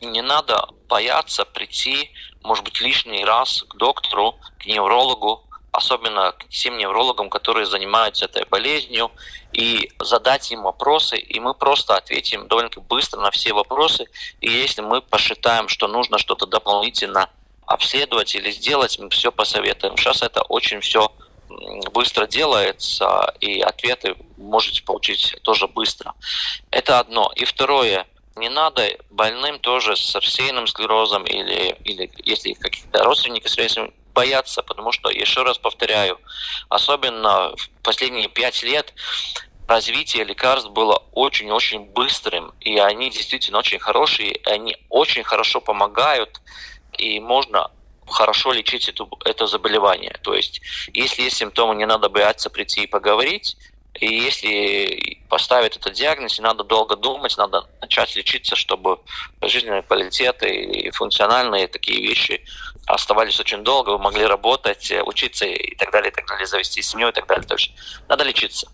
а, 0.00 0.04
не 0.04 0.22
надо 0.22 0.68
бояться 0.88 1.44
прийти, 1.44 2.10
может 2.42 2.64
быть, 2.64 2.80
лишний 2.80 3.24
раз 3.24 3.64
к 3.68 3.76
доктору, 3.76 4.38
к 4.58 4.66
неврологу, 4.66 5.44
особенно 5.72 6.34
тем 6.48 6.78
неврологам, 6.78 7.30
которые 7.30 7.66
занимаются 7.66 8.24
этой 8.24 8.44
болезнью, 8.46 9.10
и 9.52 9.90
задать 10.00 10.50
им 10.50 10.62
вопросы, 10.62 11.16
и 11.16 11.40
мы 11.40 11.54
просто 11.54 11.96
ответим 11.96 12.48
довольно 12.48 12.70
быстро 12.88 13.20
на 13.20 13.30
все 13.30 13.52
вопросы. 13.52 14.06
И 14.40 14.50
если 14.50 14.82
мы 14.82 15.00
посчитаем, 15.00 15.68
что 15.68 15.88
нужно 15.88 16.18
что-то 16.18 16.46
дополнительно 16.46 17.30
обследовать 17.66 18.34
или 18.34 18.50
сделать, 18.50 18.98
мы 18.98 19.10
все 19.10 19.30
посоветуем. 19.30 19.96
Сейчас 19.96 20.22
это 20.22 20.42
очень 20.42 20.80
все 20.80 21.12
быстро 21.92 22.26
делается, 22.26 23.34
и 23.40 23.60
ответы 23.60 24.16
можете 24.36 24.82
получить 24.82 25.36
тоже 25.42 25.66
быстро. 25.66 26.14
Это 26.70 26.98
одно. 26.98 27.32
И 27.36 27.44
второе, 27.44 28.06
не 28.38 28.48
надо 28.48 28.88
больным 29.10 29.58
тоже 29.58 29.96
с 29.96 30.14
рассеянным 30.14 30.66
склерозом 30.66 31.24
или, 31.24 31.76
или 31.84 32.10
если 32.24 32.52
какие-то 32.54 33.04
родственники 33.04 33.46
с 33.46 33.56
боятся, 34.14 34.62
потому 34.62 34.90
что, 34.90 35.10
еще 35.10 35.42
раз 35.42 35.58
повторяю, 35.58 36.18
особенно 36.68 37.54
в 37.56 37.68
последние 37.82 38.28
пять 38.28 38.62
лет 38.64 38.92
развитие 39.68 40.24
лекарств 40.24 40.70
было 40.70 41.04
очень-очень 41.12 41.84
быстрым, 41.84 42.52
и 42.60 42.78
они 42.78 43.10
действительно 43.10 43.58
очень 43.58 43.78
хорошие, 43.78 44.40
они 44.44 44.76
очень 44.88 45.22
хорошо 45.22 45.60
помогают, 45.60 46.40
и 46.98 47.20
можно 47.20 47.70
хорошо 48.08 48.52
лечить 48.52 48.88
это, 48.88 49.06
это 49.24 49.46
заболевание. 49.46 50.16
То 50.22 50.34
есть, 50.34 50.62
если 50.94 51.22
есть 51.22 51.36
симптомы, 51.36 51.76
не 51.76 51.86
надо 51.86 52.08
бояться 52.08 52.50
прийти 52.50 52.84
и 52.84 52.86
поговорить, 52.86 53.56
и 54.00 54.06
если 54.06 55.18
поставить 55.28 55.76
этот 55.76 55.94
диагноз, 55.94 56.38
не 56.38 56.44
надо 56.44 56.64
долго 56.64 56.96
думать, 56.96 57.36
надо 57.36 57.66
начать 57.80 58.14
лечиться, 58.16 58.56
чтобы 58.56 58.98
жизненный 59.42 59.82
квалитет 59.82 60.42
и 60.42 60.90
функциональные 60.90 61.68
такие 61.68 62.00
вещи 62.00 62.44
оставались 62.86 63.38
очень 63.40 63.64
долго, 63.64 63.90
вы 63.90 63.98
могли 63.98 64.24
работать, 64.24 64.92
учиться 65.04 65.44
и 65.44 65.74
так 65.76 65.90
далее, 65.90 66.10
и 66.10 66.14
так 66.14 66.26
далее, 66.26 66.46
завести 66.46 66.80
семью 66.80 67.08
и 67.08 67.12
так 67.12 67.26
далее. 67.26 67.44
То 67.44 67.54
есть 67.54 67.72
надо 68.08 68.24
лечиться. 68.24 68.68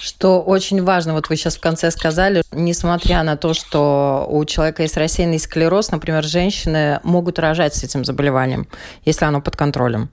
Что 0.00 0.42
очень 0.42 0.84
важно, 0.84 1.14
вот 1.14 1.28
вы 1.28 1.36
сейчас 1.36 1.56
в 1.56 1.60
конце 1.60 1.90
сказали, 1.90 2.42
несмотря 2.52 3.22
на 3.24 3.36
то, 3.36 3.52
что 3.54 4.26
у 4.28 4.44
человека 4.44 4.82
есть 4.82 4.96
рассеянный 4.96 5.40
склероз, 5.40 5.90
например, 5.90 6.22
женщины 6.22 7.00
могут 7.02 7.38
рожать 7.38 7.74
с 7.74 7.82
этим 7.82 8.04
заболеванием, 8.04 8.68
если 9.04 9.24
оно 9.24 9.40
под 9.40 9.56
контролем. 9.56 10.10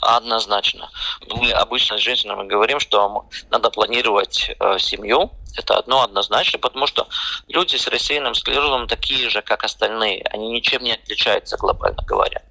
Однозначно. 0.00 0.90
Мы 1.28 1.50
обычно 1.52 1.98
с 1.98 2.00
женщинами 2.00 2.46
говорим, 2.46 2.80
что 2.80 3.26
надо 3.50 3.70
планировать 3.70 4.50
э, 4.58 4.78
семью. 4.78 5.32
Это 5.56 5.76
одно 5.76 6.02
однозначно, 6.02 6.58
потому 6.58 6.86
что 6.86 7.06
люди 7.48 7.76
с 7.76 7.86
рассеянным 7.86 8.34
склерозом 8.34 8.88
такие 8.88 9.28
же, 9.28 9.42
как 9.42 9.64
остальные. 9.64 10.24
Они 10.30 10.48
ничем 10.48 10.82
не 10.82 10.92
отличаются, 10.92 11.56
глобально 11.56 12.02
говоря. 12.02 12.42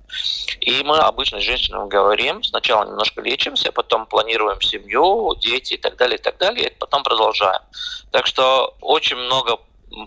И 0.60 0.84
мы 0.84 0.98
обычно 0.98 1.40
с 1.40 1.44
женщинами 1.44 1.88
говорим, 1.90 2.44
сначала 2.44 2.86
немножко 2.86 3.22
лечимся, 3.22 3.72
потом 3.72 4.06
планируем 4.06 4.62
семью, 4.62 5.36
дети 5.40 5.74
и 5.74 5.78
так 5.78 5.98
далее, 5.98 6.18
и 6.18 6.22
так 6.22 6.38
далее, 6.38 6.70
и 6.70 6.76
потом 6.78 7.04
продолжаем. 7.04 7.62
Так 8.12 8.28
что 8.28 8.76
очень 8.82 9.18
много 9.18 9.58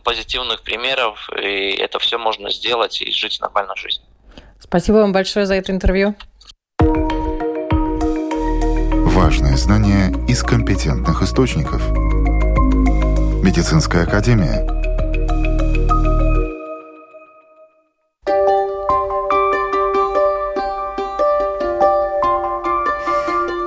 позитивных 0.03 0.63
примеров, 0.63 1.29
и 1.37 1.73
это 1.73 1.99
все 1.99 2.19
можно 2.19 2.51
сделать 2.51 3.01
и 3.03 3.11
жить 3.11 3.41
нормальной 3.41 3.77
жизнью. 3.77 4.07
Спасибо 4.61 4.97
вам 4.97 5.13
большое 5.13 5.47
за 5.47 5.55
это 5.55 5.73
интервью. 5.73 6.15
Важные 9.55 9.79
знания 9.79 10.13
из 10.27 10.43
компетентных 10.43 11.23
источников. 11.23 11.81
Медицинская 13.41 14.03
академия. 14.03 14.67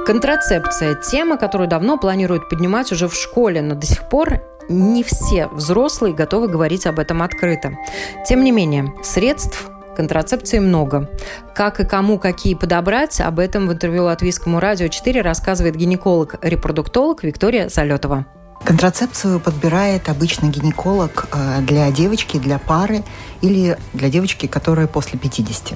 Контрацепция– 0.05 0.95
тема, 1.09 1.37
которую 1.37 1.69
давно 1.69 1.97
планируют 1.97 2.49
поднимать 2.49 2.91
уже 2.91 3.07
в 3.07 3.15
школе, 3.15 3.61
но 3.61 3.73
до 3.73 3.85
сих 3.85 4.09
пор 4.09 4.41
не 4.67 5.03
все 5.03 5.47
взрослые 5.47 6.13
готовы 6.13 6.49
говорить 6.49 6.85
об 6.85 6.99
этом 6.99 7.21
открыто. 7.21 7.77
Тем 8.27 8.43
не 8.43 8.51
менее, 8.51 8.93
средств 9.03 9.69
Контрацепции 9.97 10.59
много. 10.59 11.09
Как 11.55 11.79
и 11.79 11.83
кому 11.83 12.19
какие 12.19 12.53
подобрать, 12.53 13.19
об 13.19 13.39
этом 13.39 13.67
в 13.67 13.73
интервью 13.73 14.03
Латвийскому 14.03 14.59
радио 14.59 14.89
4 14.89 15.23
рассказывает 15.23 15.75
гинеколог-репродуктолог 15.75 17.23
Виктория 17.23 17.67
Залетова. 17.67 18.27
Контрацепцию 18.63 19.39
подбирает 19.39 20.07
обычно 20.07 20.49
гинеколог 20.49 21.29
э, 21.31 21.61
для 21.61 21.89
девочки, 21.89 22.37
для 22.37 22.59
пары 22.59 23.03
или 23.41 23.75
для 23.93 24.11
девочки, 24.11 24.45
которая 24.45 24.85
после 24.85 25.17
50. 25.17 25.73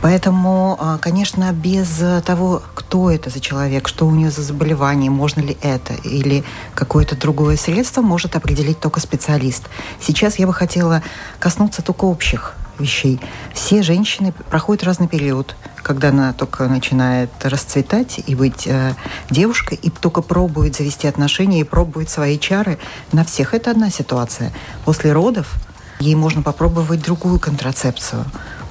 Поэтому, 0.00 0.78
э, 0.80 0.98
конечно, 1.02 1.52
без 1.52 2.02
того, 2.24 2.62
кто 2.74 3.10
это 3.10 3.28
за 3.28 3.40
человек, 3.40 3.88
что 3.88 4.06
у 4.06 4.10
нее 4.10 4.30
за 4.30 4.40
заболевание, 4.40 5.10
можно 5.10 5.42
ли 5.42 5.58
это 5.60 5.92
или 6.02 6.44
какое-то 6.74 7.14
другое 7.14 7.58
средство, 7.58 8.00
может 8.00 8.36
определить 8.36 8.80
только 8.80 9.00
специалист. 9.00 9.64
Сейчас 10.00 10.38
я 10.38 10.46
бы 10.46 10.54
хотела 10.54 11.02
коснуться 11.38 11.82
только 11.82 12.06
общих 12.06 12.54
вещей. 12.80 13.20
Все 13.52 13.82
женщины 13.82 14.32
проходят 14.50 14.84
разный 14.84 15.08
период, 15.08 15.56
когда 15.82 16.08
она 16.08 16.32
только 16.32 16.66
начинает 16.68 17.30
расцветать 17.42 18.20
и 18.26 18.34
быть 18.34 18.66
э, 18.66 18.94
девушкой, 19.30 19.78
и 19.80 19.90
только 19.90 20.22
пробует 20.22 20.76
завести 20.76 21.06
отношения 21.06 21.60
и 21.60 21.64
пробует 21.64 22.10
свои 22.10 22.38
чары. 22.38 22.78
На 23.12 23.24
всех 23.24 23.54
это 23.54 23.70
одна 23.70 23.90
ситуация. 23.90 24.52
После 24.84 25.12
родов 25.12 25.54
ей 26.00 26.14
можно 26.14 26.42
попробовать 26.42 27.02
другую 27.02 27.38
контрацепцию. 27.38 28.24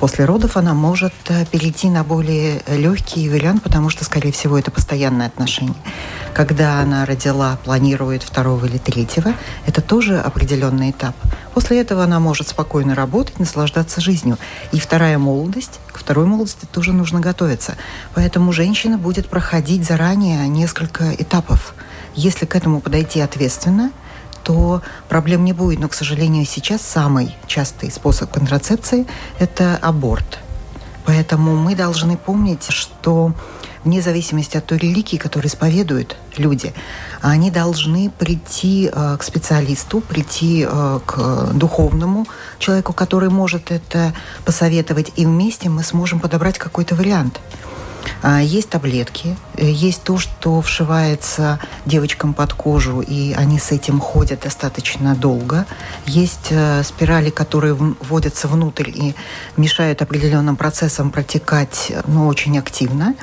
После 0.04 0.26
родов 0.26 0.58
она 0.58 0.74
может 0.74 1.14
э, 1.30 1.46
перейти 1.46 1.90
на 1.90 2.04
более 2.04 2.62
легкий 2.68 3.30
вариант, 3.30 3.64
потому 3.64 3.90
что, 3.90 4.04
скорее 4.04 4.34
всего, 4.34 4.60
это 4.60 4.70
постоянное 4.70 5.28
отношение. 5.28 5.78
Когда 6.34 6.82
она 6.82 7.06
родила, 7.06 7.58
планирует 7.64 8.22
второго 8.22 8.66
или 8.66 8.78
третьего, 8.78 9.34
это 9.66 9.80
тоже 9.80 10.20
определенный 10.20 10.92
этап. 10.92 11.16
После 11.54 11.80
этого 11.80 12.04
она 12.04 12.20
может 12.20 12.50
спокойно 12.50 12.96
работать, 12.96 13.40
наслаждаться 13.40 14.02
жизнью. 14.02 14.38
И 14.74 14.80
вторая 14.82 15.18
молодость, 15.18 15.80
к 15.94 16.00
второй 16.00 16.26
молодости 16.26 16.66
тоже 16.66 16.92
нужно 16.92 17.22
готовиться. 17.22 17.78
Поэтому 18.14 18.52
женщина 18.52 18.98
будет 18.98 19.30
проходить 19.30 19.86
заранее 19.86 20.50
несколько 20.50 21.16
этапов. 21.16 21.76
Если 22.14 22.46
к 22.46 22.58
этому 22.58 22.82
подойти 22.82 23.22
ответственно– 23.22 23.90
то 24.44 24.82
проблем 25.10 25.44
не 25.44 25.54
будет. 25.54 25.80
Но, 25.80 25.88
к 25.88 25.94
сожалению, 25.94 26.46
сейчас 26.46 26.82
самый 26.82 27.36
частый 27.48 27.92
способ 27.92 28.32
контрацепции– 28.32 29.06
это 29.40 29.78
аборт. 29.82 30.40
Поэтому 31.06 31.56
мы 31.56 31.76
должны 31.76 32.18
помнить, 32.18 32.66
что 32.70 33.34
вне 33.84 34.02
зависимости 34.02 34.58
от 34.58 34.66
той 34.66 34.78
религии, 34.78 35.18
которую 35.18 35.50
исповедуют 35.50 36.16
люди, 36.38 36.74
они 37.22 37.52
должны 37.52 38.10
прийти 38.10 38.90
э, 38.92 39.18
к 39.20 39.24
специалисту, 39.24 40.02
прийти 40.02 40.66
э, 40.68 41.00
к 41.06 41.52
духовному 41.54 42.26
человеку, 42.60 42.94
который 42.94 43.30
может 43.30 43.72
это 43.72 44.14
посоветовать, 44.46 45.12
и 45.16 45.26
вместе 45.26 45.70
мы 45.70 45.84
сможем 45.84 46.20
подобрать 46.20 46.58
какой-то 46.58 46.96
вариант. 46.96 47.40
А, 48.22 48.42
есть 48.42 48.70
таблетки, 48.70 49.36
э, 49.56 49.70
есть 49.70 50.04
то, 50.04 50.18
что 50.18 50.62
вшивается 50.62 51.60
девочкам 51.86 52.34
под 52.34 52.54
кожу, 52.54 53.02
и 53.02 53.34
они 53.34 53.60
с 53.60 53.72
этим 53.72 54.00
ходят 54.00 54.42
достаточно 54.42 55.16
долго. 55.16 55.66
Есть 56.06 56.48
э, 56.52 56.84
спирали, 56.84 57.30
которые 57.30 57.74
вводятся 57.74 58.48
внутрь 58.48 58.90
и 58.90 59.16
мешают 59.58 60.02
определенным 60.02 60.56
процессам 60.56 61.12
протекать 61.12 61.92
ну, 62.08 62.28
очень 62.28 62.58
активно. 62.58 63.16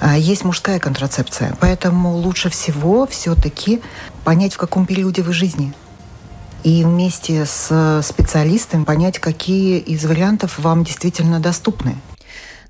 А, 0.00 0.16
есть 0.16 0.44
мужская 0.44 0.78
контрацепция, 0.78 1.56
поэтому 1.60 2.16
лучше 2.16 2.50
всего 2.50 3.06
все-таки 3.06 3.80
понять, 4.24 4.54
в 4.54 4.58
каком 4.58 4.86
периоде 4.86 5.22
вы 5.22 5.32
жизни 5.32 5.72
и 6.64 6.84
вместе 6.84 7.44
с 7.44 8.02
специалистами 8.02 8.84
понять, 8.84 9.18
какие 9.18 9.78
из 9.78 10.04
вариантов 10.04 10.58
вам 10.58 10.84
действительно 10.84 11.40
доступны. 11.40 11.96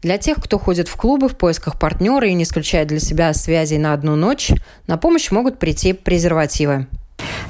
Для 0.02 0.18
тех, 0.18 0.38
кто 0.42 0.58
ходит 0.58 0.88
в 0.88 0.96
клубы 0.96 1.28
в 1.28 1.36
поисках 1.36 1.78
партнера 1.78 2.26
и 2.26 2.34
не 2.34 2.42
исключает 2.42 2.88
для 2.88 2.98
себя 2.98 3.32
связей 3.34 3.78
на 3.78 3.92
одну 3.92 4.16
ночь, 4.16 4.50
на 4.88 4.96
помощь 4.96 5.30
могут 5.30 5.60
прийти 5.60 5.92
презервативы. 5.92 6.88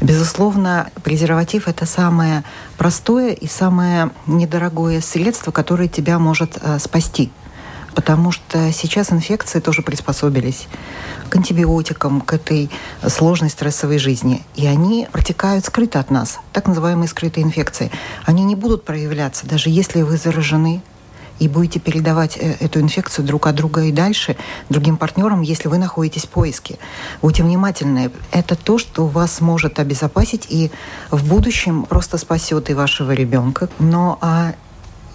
Безусловно, 0.03 0.91
презерватив– 1.03 1.67
это 1.67 1.87
самое 1.87 2.45
простое 2.77 3.33
и 3.33 3.47
самое 3.47 4.11
недорогое 4.27 5.01
средство, 5.01 5.51
которое 5.51 5.89
тебя 5.89 6.19
может 6.19 6.59
э, 6.61 6.79
спасти. 6.79 7.31
Потому 7.95 8.33
что 8.33 8.71
сейчас 8.71 9.13
инфекции 9.13 9.61
тоже 9.61 9.81
приспособились 9.81 10.67
к 11.31 11.37
антибиотикам, 11.37 12.21
к 12.21 12.35
этой 12.35 12.71
сложной 13.07 13.49
стрессовой 13.49 13.99
жизни. 13.99 14.43
И 14.57 14.67
они 14.67 15.09
протекают 15.11 15.65
скрыто 15.65 16.01
от 16.01 16.11
нас, 16.11 16.39
так 16.53 16.67
называемые 16.67 17.09
скрытые 17.09 17.45
инфекции. 17.45 17.91
Они 18.27 18.45
не 18.45 18.57
будут 18.57 18.85
проявляться, 18.85 19.47
даже 19.47 19.71
если 19.71 20.03
вы 20.03 20.19
заражены 20.19 20.83
и 21.39 21.49
будете 21.49 21.81
передавать 21.81 22.37
э, 22.37 22.57
эту 22.61 22.81
инфекцию 22.81 23.27
друг 23.27 23.47
от 23.47 23.55
друга 23.55 23.83
и 23.83 23.93
дальше 23.93 24.37
другим 24.69 24.97
партнерам, 24.97 25.43
если 25.43 25.69
вы 25.69 25.79
находитесь 25.79 26.25
в 26.25 26.29
поиске. 26.29 26.79
Будьте 27.21 27.43
внимательны. 27.43 28.11
Это 28.31 28.57
то, 28.57 28.79
что 28.79 29.07
вас 29.07 29.41
может 29.41 29.79
обезопасить 29.79 30.47
и 30.49 30.71
в 31.11 31.27
будущем 31.29 31.85
просто 31.85 32.19
спасет 32.19 32.71
и 32.71 32.75
вашего 32.75 33.13
ребенка. 33.13 33.69
Но 33.79 34.19
а 34.21 34.55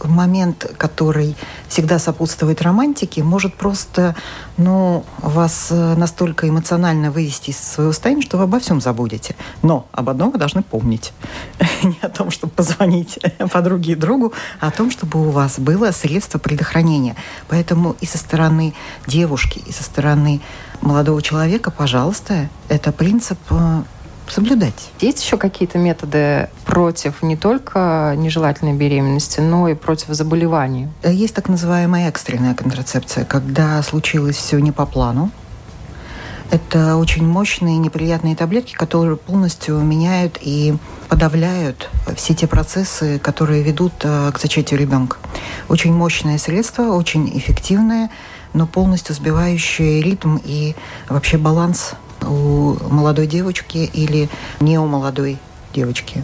момент, 0.05 0.65
который 0.77 1.36
всегда 1.67 1.99
сопутствует 1.99 2.62
романтике, 2.62 3.23
может 3.23 3.55
просто 3.55 4.15
ну, 4.57 5.05
вас 5.19 5.67
э, 5.71 5.95
настолько 5.95 6.47
эмоционально 6.49 7.12
вывести 7.12 7.51
из 7.51 7.57
своего 7.57 7.91
состояния, 7.91 8.21
что 8.21 8.38
вы 8.38 8.43
обо 8.43 8.60
всем 8.60 8.81
забудете. 8.81 9.36
Но 9.62 9.88
об 9.91 10.10
одном 10.10 10.31
вы 10.31 10.39
должны 10.39 10.63
помнить. 10.63 11.13
Не 11.83 11.97
о 12.01 12.10
том, 12.10 12.31
чтобы 12.31 12.53
позвонить 12.53 13.19
подруге 13.51 13.93
и 13.93 13.95
другу, 13.95 14.33
а 14.60 14.67
о 14.67 14.71
том, 14.71 14.91
чтобы 14.91 15.27
у 15.27 15.31
вас 15.31 15.60
было 15.60 15.91
средство 15.91 16.39
предохранения. 16.39 17.15
Поэтому 17.47 17.95
и 18.01 18.05
со 18.05 18.17
стороны 18.17 18.73
девушки, 19.05 19.62
и 19.65 19.71
со 19.71 19.83
стороны 19.83 20.41
молодого 20.81 21.21
человека, 21.21 21.71
пожалуйста, 21.71 22.49
это 22.69 22.91
принцип 22.91 23.39
э, 23.49 23.83
соблюдать. 24.32 24.92
Есть 25.00 25.24
еще 25.24 25.38
какие-то 25.38 25.78
методы 25.78 26.50
против 26.66 27.22
не 27.24 27.36
только 27.36 28.13
нежелательной 28.18 28.74
беременности, 28.74 29.40
но 29.40 29.68
и 29.68 29.74
против 29.74 30.10
заболеваний? 30.10 30.88
Э, 31.04 31.13
есть 31.13 31.34
так 31.34 31.50
называемая 31.50 32.10
экстренная 32.10 32.54
контрацепция, 32.54 33.26
когда 33.26 33.82
случилось 33.84 34.38
все 34.38 34.60
не 34.60 34.72
по 34.72 34.86
плану. 34.86 35.32
Это 36.50 36.96
очень 36.96 37.28
мощные 37.28 37.78
неприятные 37.78 38.36
таблетки, 38.36 38.74
которые 38.74 39.18
полностью 39.18 39.80
меняют 39.80 40.38
и 40.40 40.78
подавляют 41.10 41.90
все 42.16 42.34
те 42.34 42.48
процессы, 42.48 43.20
которые 43.20 43.63
ведут 43.63 43.94
э, 44.04 44.32
к 44.32 44.40
зачатию 44.40 44.80
ребенка. 44.80 45.18
Очень 45.68 45.94
мощное 45.94 46.38
средство, 46.38 46.94
очень 46.94 47.38
эффективное, 47.38 48.10
но 48.54 48.66
полностью 48.66 49.13
сбивающее 49.13 50.02
ритм 50.02 50.38
и 50.44 50.76
вообще 51.10 51.38
баланс 51.38 51.96
у 52.28 52.78
молодой 52.90 53.28
девочки 53.28 53.78
или 53.78 54.30
не 54.60 54.78
у 54.78 54.86
молодой 54.86 55.38
девочки. 55.74 56.24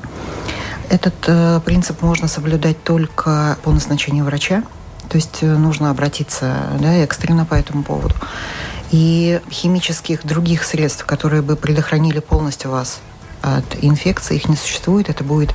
Этот 0.90 1.16
э, 1.28 1.60
принцип 1.66 2.02
можно 2.02 2.28
соблюдать 2.28 2.84
только 2.84 3.58
по 3.64 3.72
назначению 3.72 4.26
врача, 4.26 4.64
то 5.10 5.16
есть 5.16 5.40
э, 5.42 5.58
нужно 5.58 5.90
обратиться 5.90 6.56
да, 6.80 6.94
экстренно 6.96 7.46
по 7.46 7.56
этому 7.56 7.84
поводу. 7.84 8.16
И 8.92 9.42
химических 9.50 10.26
других 10.26 10.64
средств, 10.64 11.06
которые 11.06 11.42
бы 11.42 11.56
предохранили 11.56 12.20
полностью 12.20 12.70
вас 12.70 13.00
от 13.42 13.66
инфекции, 13.82 14.36
их 14.36 14.48
не 14.48 14.56
существует. 14.56 15.10
Это 15.10 15.24
будет 15.24 15.54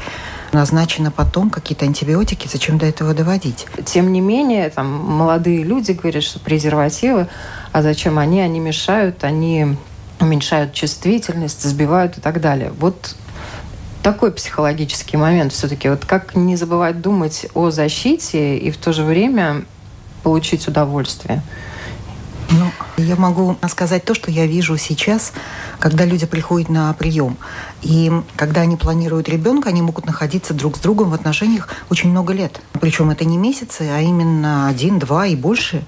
назначено 0.53 1.11
потом 1.11 1.51
какие-то 1.51 1.85
антибиотики, 1.85 2.49
зачем 2.51 2.79
до 2.79 2.87
этого 2.87 3.15
доводить? 3.15 3.67
Тем 3.85 4.13
не 4.13 4.21
менее, 4.21 4.71
там 4.71 4.89
молодые 4.89 5.63
люди 5.63 5.93
говорят, 5.93 6.23
что 6.23 6.41
презервативы, 6.41 7.29
а 7.73 7.83
зачем 7.83 8.19
они? 8.19 8.41
Они 8.41 8.61
мешают, 8.61 9.25
они 9.25 9.77
уменьшают 10.21 10.73
чувствительность, 10.73 11.63
сбивают 11.63 12.19
и 12.19 12.21
так 12.21 12.41
далее. 12.41 12.73
Вот 12.79 13.17
такой 14.03 14.33
психологический 14.33 15.17
момент 15.17 15.53
все-таки. 15.53 15.89
Вот 15.89 16.05
как 16.05 16.35
не 16.35 16.57
забывать 16.57 17.01
думать 17.01 17.47
о 17.55 17.71
защите 17.71 18.59
и 18.59 18.71
в 18.71 18.77
то 18.77 18.93
же 18.93 19.05
время 19.05 19.65
получить 20.23 20.67
удовольствие? 20.69 21.43
Ну, 22.51 22.71
я 22.97 23.17
могу 23.17 23.57
сказать 23.69 24.05
то, 24.05 24.15
что 24.15 24.31
я 24.31 24.47
вижу 24.47 24.79
сейчас, 24.79 25.35
когда 25.79 26.07
люди 26.07 26.25
приходят 26.25 26.71
на 26.71 26.91
прием. 26.95 27.37
И 27.83 28.11
когда 28.37 28.63
они 28.63 28.77
планируют 28.77 29.29
ребенка, 29.29 29.69
они 29.69 29.83
могут 29.83 30.07
находиться 30.07 30.55
друг 30.55 30.79
с 30.79 30.81
другом 30.81 31.11
в 31.11 31.15
отношениях 31.15 31.69
очень 31.91 32.11
много 32.11 32.33
лет. 32.33 32.63
Причем 32.81 33.11
это 33.11 33.27
не 33.27 33.37
месяцы, 33.37 33.83
а 33.95 34.01
именно 34.01 34.69
один, 34.69 34.99
два 34.99 35.27
и 35.27 35.37
больше. 35.37 35.85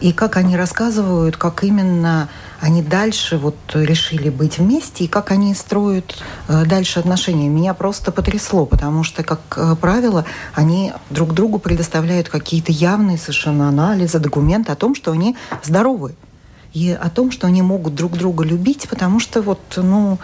И 0.00 0.12
как 0.12 0.36
они 0.36 0.56
рассказывают, 0.56 1.36
как 1.36 1.62
именно 1.62 2.28
они 2.60 2.82
дальше 2.82 3.36
вот 3.36 3.56
решили 3.74 4.30
быть 4.30 4.58
вместе 4.58 5.04
и 5.04 5.08
как 5.08 5.30
они 5.30 5.54
строят 5.54 6.16
э, 6.48 6.64
дальше 6.64 7.00
отношения. 7.00 7.48
Меня 7.48 7.74
просто 7.74 8.10
потрясло, 8.12 8.66
потому 8.66 9.02
что, 9.02 9.22
как 9.22 9.40
э, 9.56 9.76
правило, 9.80 10.24
они 10.54 10.92
друг 11.10 11.34
другу 11.34 11.58
предоставляют 11.58 12.28
какие-то 12.28 12.72
явные 12.72 13.18
совершенно 13.18 13.68
анализы, 13.68 14.18
документы 14.18 14.72
о 14.72 14.76
том, 14.76 14.94
что 14.94 15.12
они 15.12 15.36
здоровы. 15.62 16.14
И 16.72 16.90
о 16.92 17.10
том, 17.10 17.30
что 17.30 17.46
они 17.46 17.62
могут 17.62 17.94
друг 17.94 18.16
друга 18.16 18.44
любить, 18.44 18.88
потому 18.88 19.20
что 19.20 19.42
вот, 19.42 19.60
ну, 19.76 20.18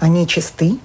они 0.00 0.26
чисты, 0.26 0.78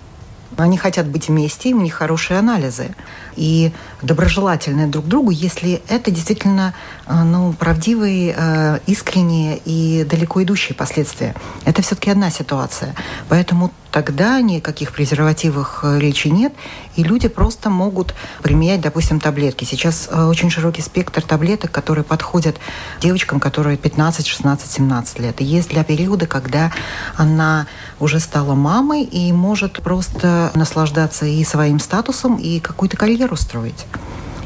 они 0.57 0.77
хотят 0.77 1.07
быть 1.07 1.27
вместе, 1.27 1.73
у 1.73 1.81
них 1.81 1.93
хорошие 1.93 2.39
анализы. 2.39 2.95
И 3.35 3.71
доброжелательны 4.01 4.87
друг 4.87 5.07
другу, 5.07 5.31
если 5.31 5.81
это 5.87 6.11
действительно 6.11 6.73
ну, 7.07 7.53
правдивые, 7.53 8.33
э, 8.35 8.79
искренние 8.87 9.59
и 9.63 10.03
далеко 10.03 10.41
идущие 10.43 10.75
последствия. 10.75 11.35
Это 11.63 11.81
все-таки 11.81 12.09
одна 12.09 12.31
ситуация. 12.31 12.95
Поэтому 13.29 13.71
тогда 13.91 14.41
никаких 14.41 14.91
презервативах 14.91 15.81
э, 15.83 15.99
речи 15.99 16.27
нет, 16.27 16.53
и 16.95 17.03
люди 17.03 17.27
просто 17.27 17.69
могут 17.69 18.15
применять, 18.41 18.81
допустим, 18.81 19.19
таблетки. 19.19 19.65
Сейчас 19.65 20.09
э, 20.09 20.23
очень 20.23 20.49
широкий 20.49 20.81
спектр 20.81 21.21
таблеток, 21.21 21.71
которые 21.71 22.03
подходят 22.03 22.57
девочкам, 22.99 23.39
которые 23.39 23.77
15, 23.77 24.25
16, 24.25 24.71
17 24.71 25.19
лет. 25.19 25.41
И 25.41 25.43
есть 25.43 25.69
для 25.69 25.83
периода, 25.83 26.25
когда 26.25 26.71
она 27.15 27.67
уже 27.99 28.19
стала 28.19 28.55
мамой 28.55 29.03
и 29.03 29.31
может 29.31 29.81
просто 29.83 30.51
наслаждаться 30.55 31.25
и 31.25 31.43
своим 31.43 31.79
статусом, 31.79 32.37
и 32.37 32.59
какую-то 32.59 32.97
карьеру 32.97 33.35
строить. 33.35 33.85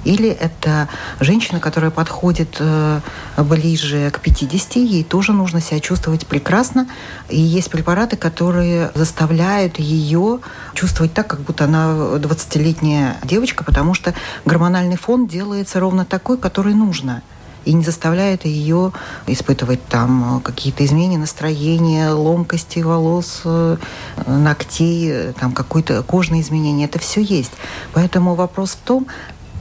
Или 0.04 0.30
это 0.30 0.88
женщина, 1.20 1.60
которая 1.60 1.92
подходит 1.92 2.58
э, 2.60 3.00
ближе 3.38 4.12
к 4.12 4.20
50, 4.20 4.76
ей 4.78 5.04
тоже 5.04 5.34
нужно 5.34 5.62
себя 5.62 5.80
чувствовать 5.80 6.26
прекрасно. 6.28 6.88
И 7.30 7.40
есть 7.40 7.70
препараты, 7.70 8.18
которые 8.18 8.92
заставляют 8.96 9.80
ее 9.80 10.40
чувствовать 10.74 11.14
так, 11.14 11.28
как 11.28 11.42
будто 11.42 11.66
она 11.66 11.90
20-летняя 12.18 13.18
девочка, 13.24 13.64
потому 13.64 13.94
что 13.94 14.14
гормональный 14.46 14.98
фон 14.98 15.28
делается 15.28 15.80
ровно 15.80 16.06
такой, 16.06 16.38
который 16.38 16.74
нужно 16.74 17.22
и 17.66 17.74
не 17.74 17.84
заставляет 17.84 18.46
ее 18.46 18.92
испытывать 19.28 19.86
там 19.88 20.42
какие-то 20.44 20.86
изменения 20.86 21.18
настроения, 21.18 22.10
ломкости 22.10 22.80
волос, 22.80 23.42
э, 23.44 23.78
ногтей, 24.26 25.34
там 25.34 25.52
какое-то 25.52 26.02
кожные 26.04 26.42
изменения. 26.42 26.86
Это 26.86 27.00
все 27.00 27.22
есть. 27.22 27.52
Поэтому 27.94 28.36
вопрос 28.36 28.72
в 28.72 28.78
том, 28.78 29.08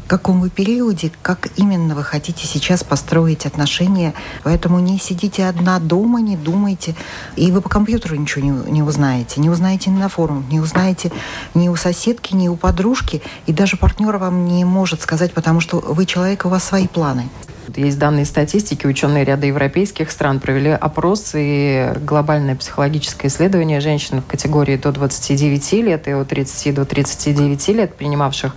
каком 0.08 0.40
вы 0.40 0.50
периоде, 0.50 1.12
как 1.22 1.48
именно 1.56 1.94
вы 1.94 2.02
хотите 2.02 2.46
сейчас 2.46 2.82
построить 2.82 3.46
отношения. 3.46 4.14
Поэтому 4.42 4.80
не 4.80 4.98
сидите 4.98 5.46
одна 5.46 5.78
дома, 5.78 6.20
не 6.20 6.36
думайте. 6.36 6.96
И 7.36 7.52
вы 7.52 7.60
по 7.60 7.68
компьютеру 7.68 8.16
ничего 8.16 8.44
не, 8.44 8.70
не 8.70 8.82
узнаете. 8.82 9.40
Не 9.40 9.50
узнаете 9.50 9.90
ни 9.90 9.98
на 9.98 10.08
форумах, 10.08 10.50
не 10.50 10.58
узнаете 10.58 11.12
ни 11.54 11.68
у 11.68 11.76
соседки, 11.76 12.34
ни 12.34 12.48
у 12.48 12.56
подружки. 12.56 13.22
И 13.46 13.52
даже 13.52 13.76
партнер 13.76 14.16
вам 14.16 14.46
не 14.46 14.64
может 14.64 15.02
сказать, 15.02 15.32
потому 15.32 15.60
что 15.60 15.78
вы 15.78 16.06
человек, 16.06 16.46
у 16.46 16.48
вас 16.48 16.64
свои 16.64 16.88
планы. 16.88 17.28
Есть 17.76 17.98
данные 17.98 18.24
статистики. 18.24 18.86
Ученые 18.86 19.24
ряда 19.24 19.46
европейских 19.46 20.10
стран 20.10 20.40
провели 20.40 20.70
опрос 20.70 21.32
и 21.34 21.92
глобальное 22.00 22.56
психологическое 22.56 23.28
исследование 23.28 23.80
женщин 23.80 24.20
в 24.22 24.26
категории 24.26 24.76
до 24.76 24.92
29 24.92 25.72
лет 25.74 26.08
и 26.08 26.12
от 26.12 26.28
30 26.28 26.74
до 26.74 26.84
39 26.84 27.68
лет, 27.68 27.94
принимавших 27.94 28.54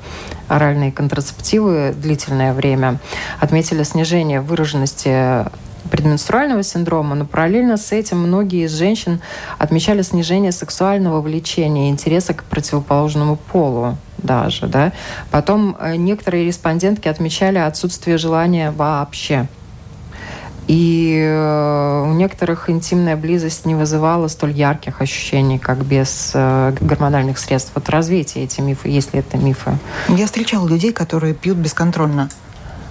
оральные 0.48 0.92
контрацептивы 0.92 1.94
длительное 1.96 2.54
время, 2.54 3.00
отметили 3.40 3.84
снижение 3.84 4.42
выраженности 4.42 5.46
предменструального 5.90 6.64
синдрома, 6.64 7.16
но 7.16 7.26
параллельно 7.26 7.78
с 7.78 7.92
этим 7.92 8.20
многие 8.20 8.66
из 8.66 8.72
женщин 8.72 9.20
отмечали 9.58 10.02
снижение 10.04 10.52
сексуального 10.52 11.22
влечения 11.22 11.88
и 11.88 11.92
интереса 11.92 12.34
к 12.34 12.44
противоположному 12.44 13.36
полу 13.36 13.98
даже. 14.24 14.68
Да? 14.68 14.92
Потом 15.32 15.76
э, 15.80 15.96
некоторые 15.96 16.46
респондентки 16.46 17.08
отмечали 17.08 17.58
отсутствие 17.58 18.18
желания 18.18 18.72
вообще. 18.72 19.48
И 20.68 21.18
э, 21.22 22.06
у 22.08 22.14
некоторых 22.14 22.70
интимная 22.70 23.18
близость 23.18 23.66
не 23.66 23.76
вызывала 23.76 24.28
столь 24.28 24.52
ярких 24.52 25.02
ощущений, 25.02 25.60
как 25.60 25.84
без 25.84 26.32
э, 26.34 26.74
гормональных 26.80 27.40
средств. 27.40 27.72
Вот 27.76 27.90
развейте 27.90 28.44
эти 28.44 28.62
мифы, 28.62 28.88
если 28.88 29.20
это 29.20 29.38
мифы. 29.38 29.78
Я 30.08 30.26
встречала 30.28 30.68
людей, 30.68 30.94
которые 30.94 31.34
пьют 31.34 31.58
бесконтрольно 31.58 32.30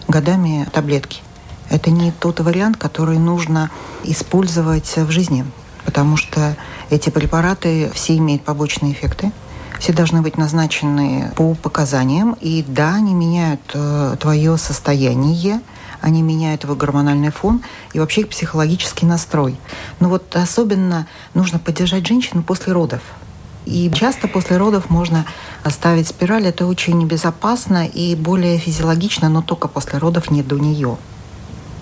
годами 0.08 0.66
таблетки. 0.72 1.22
Это 1.70 1.90
не 1.90 2.10
тот 2.10 2.40
вариант, 2.40 2.76
который 2.76 3.18
нужно 3.18 3.70
использовать 4.02 4.96
в 4.96 5.10
жизни, 5.10 5.44
потому 5.84 6.16
что 6.16 6.56
эти 6.90 7.10
препараты 7.10 7.90
все 7.94 8.16
имеют 8.16 8.42
побочные 8.42 8.92
эффекты. 8.92 9.30
Все 9.80 9.94
должны 9.94 10.20
быть 10.20 10.36
назначены 10.36 11.32
по 11.36 11.54
показаниям, 11.54 12.36
и 12.38 12.62
да, 12.68 12.96
они 12.96 13.14
меняют 13.14 13.62
э, 13.72 14.16
твое 14.20 14.58
состояние, 14.58 15.62
они 16.02 16.20
меняют 16.20 16.60
твой 16.60 16.76
гормональный 16.76 17.30
фон 17.30 17.62
и 17.94 17.98
вообще 17.98 18.20
их 18.20 18.28
психологический 18.28 19.06
настрой. 19.06 19.56
Но 19.98 20.10
вот 20.10 20.36
особенно 20.36 21.06
нужно 21.32 21.58
поддержать 21.58 22.06
женщину 22.06 22.42
после 22.42 22.74
родов. 22.74 23.00
И 23.64 23.90
часто 23.94 24.28
после 24.28 24.58
родов 24.58 24.90
можно 24.90 25.24
оставить 25.64 26.08
спираль. 26.08 26.46
Это 26.46 26.66
очень 26.66 27.06
безопасно 27.06 27.86
и 27.86 28.14
более 28.14 28.58
физиологично, 28.58 29.30
но 29.30 29.40
только 29.40 29.66
после 29.66 29.98
родов 29.98 30.30
не 30.30 30.42
до 30.42 30.58
нее. 30.58 30.98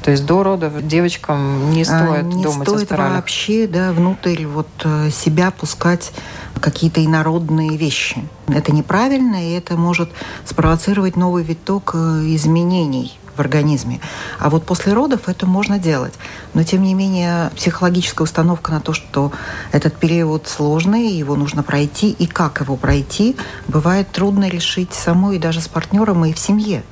То 0.03 0.13
есть 0.13 0.25
до 0.25 0.43
родов 0.43 0.87
девочкам 0.87 1.71
не 1.71 1.85
стоит 1.85 2.21
а, 2.21 2.23
не 2.23 2.45
думать 2.45 2.69
стоит 2.69 2.83
о 2.83 2.87
спиралях? 2.87 3.17
вообще 3.17 3.67
да, 3.67 3.93
внутрь 3.93 4.47
вот 4.47 4.69
э, 4.85 5.11
себя 5.11 5.51
пускать 5.51 6.13
какие-то 6.59 7.05
инородные 7.05 7.77
вещи. 7.77 8.25
Это 8.49 8.73
неправильно, 8.73 9.49
и 9.49 9.53
это 9.53 9.77
может 9.77 10.11
спровоцировать 10.45 11.17
новый 11.17 11.45
виток 11.45 11.93
э, 11.95 11.99
изменений 12.35 13.19
в 13.39 13.41
организме. 13.41 14.01
А 14.39 14.51
вот 14.51 14.65
после 14.65 14.93
родов 14.93 15.29
это 15.29 15.47
можно 15.47 15.79
делать. 15.79 16.15
Но, 16.55 16.65
тем 16.65 16.83
не 16.83 16.95
менее, 16.95 17.51
психологическая 17.57 18.25
установка 18.25 18.73
на 18.73 18.81
то, 18.81 18.93
что 18.93 19.33
этот 19.73 19.97
период 19.97 20.49
сложный, 20.49 21.13
его 21.13 21.37
нужно 21.37 21.63
пройти, 21.63 22.11
и 22.11 22.27
как 22.27 22.61
его 22.61 22.77
пройти, 22.77 23.37
бывает 23.69 24.11
трудно 24.11 24.49
решить 24.49 24.93
самой 24.93 25.37
и 25.37 25.39
даже 25.39 25.61
с 25.61 25.69
партнером, 25.69 26.25
и 26.25 26.33
в 26.33 26.39
семье 26.39 26.83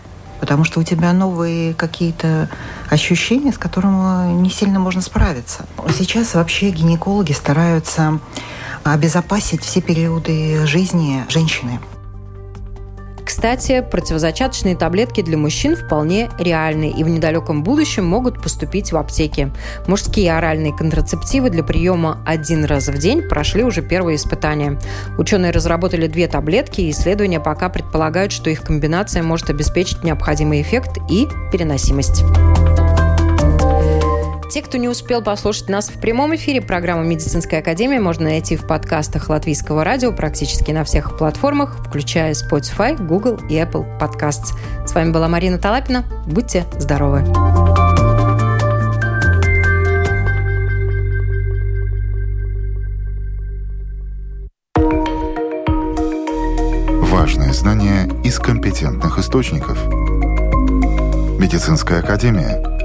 потому 0.41 0.64
что 0.64 0.81
у 0.81 0.83
тебя 0.83 1.14
новые 1.14 1.73
какие-то 1.75 2.49
ощущения, 2.91 3.53
с 3.53 3.59
которыми 3.59 4.33
не 4.33 4.51
сильно 4.51 4.79
можно 4.79 5.01
справиться. 5.01 5.64
Сейчас 5.97 6.35
вообще 6.35 6.71
гинекологи 6.71 7.33
стараются 7.33 8.21
обезопасить 8.93 9.62
все 9.62 9.80
периоды 9.80 10.66
жизни 10.66 11.24
женщины. 11.28 11.80
Кстати, 13.26 13.84
противозачаточные 13.91 14.76
таблетки 14.76 15.20
для 15.20 15.37
мужчин 15.37 15.76
вполне 15.76 16.30
реальны 16.39 16.91
и 16.97 17.03
в 17.03 17.09
недалеком 17.09 17.64
будущем 17.64 18.07
могут 18.07 18.41
поступить 18.41 18.93
в 18.93 18.97
аптеки. 18.97 19.53
Мужские 19.89 20.37
оральные 20.37 20.72
контрацептивы 20.72 21.51
для 21.51 21.64
приема 21.64 22.22
один 22.24 22.64
раз 22.64 22.87
в 22.89 22.97
день 22.97 23.22
прошли 23.22 23.64
уже 23.64 23.82
первые 23.82 24.16
испытания. 24.16 24.78
Ученые 25.18 25.51
разработали 25.51 26.07
две 26.07 26.28
таблетки, 26.28 26.82
и 26.82 26.91
исследования 26.91 27.41
пока 27.41 27.68
предполагают, 27.68 28.30
что 28.30 28.49
их 28.49 28.62
комбинация 28.62 29.24
может 29.24 29.51
обеспечить 29.51 30.05
необходимый 30.05 30.62
эффект 30.62 30.99
и 31.11 31.26
переносимость. 31.51 32.22
Те, 34.49 34.63
кто 34.63 34.79
не 34.79 34.89
успел 34.89 35.23
послушать 35.23 35.69
нас 35.69 35.89
в 35.89 36.01
прямом 36.01 36.35
эфире, 36.37 36.61
программу 36.61 37.03
«Медицинская 37.03 37.61
академия» 37.61 37.99
можно 37.99 38.27
найти 38.27 38.57
в 38.57 38.67
подкастах 38.67 39.29
Латвийского 39.29 39.83
радио 39.83 40.13
практически 40.13 40.71
на 40.71 40.85
всех 40.85 41.19
платформах, 41.19 41.79
включая 41.85 42.33
Spotify, 42.33 42.97
Google 42.97 43.41
и 43.49 43.55
Apple 43.55 43.85
Podcasts. 43.99 44.55
С 44.87 44.95
вами 44.95 45.11
была 45.11 45.29
Марина 45.29 45.59
Талапина. 45.59 46.05
Будьте 46.27 46.65
здоровы! 46.79 47.25
Важные 57.11 57.53
знания 57.53 58.09
из 58.23 58.39
компетентных 58.39 59.19
источников. 59.19 59.85
Медицинская 61.39 61.99
академия– 61.99 62.63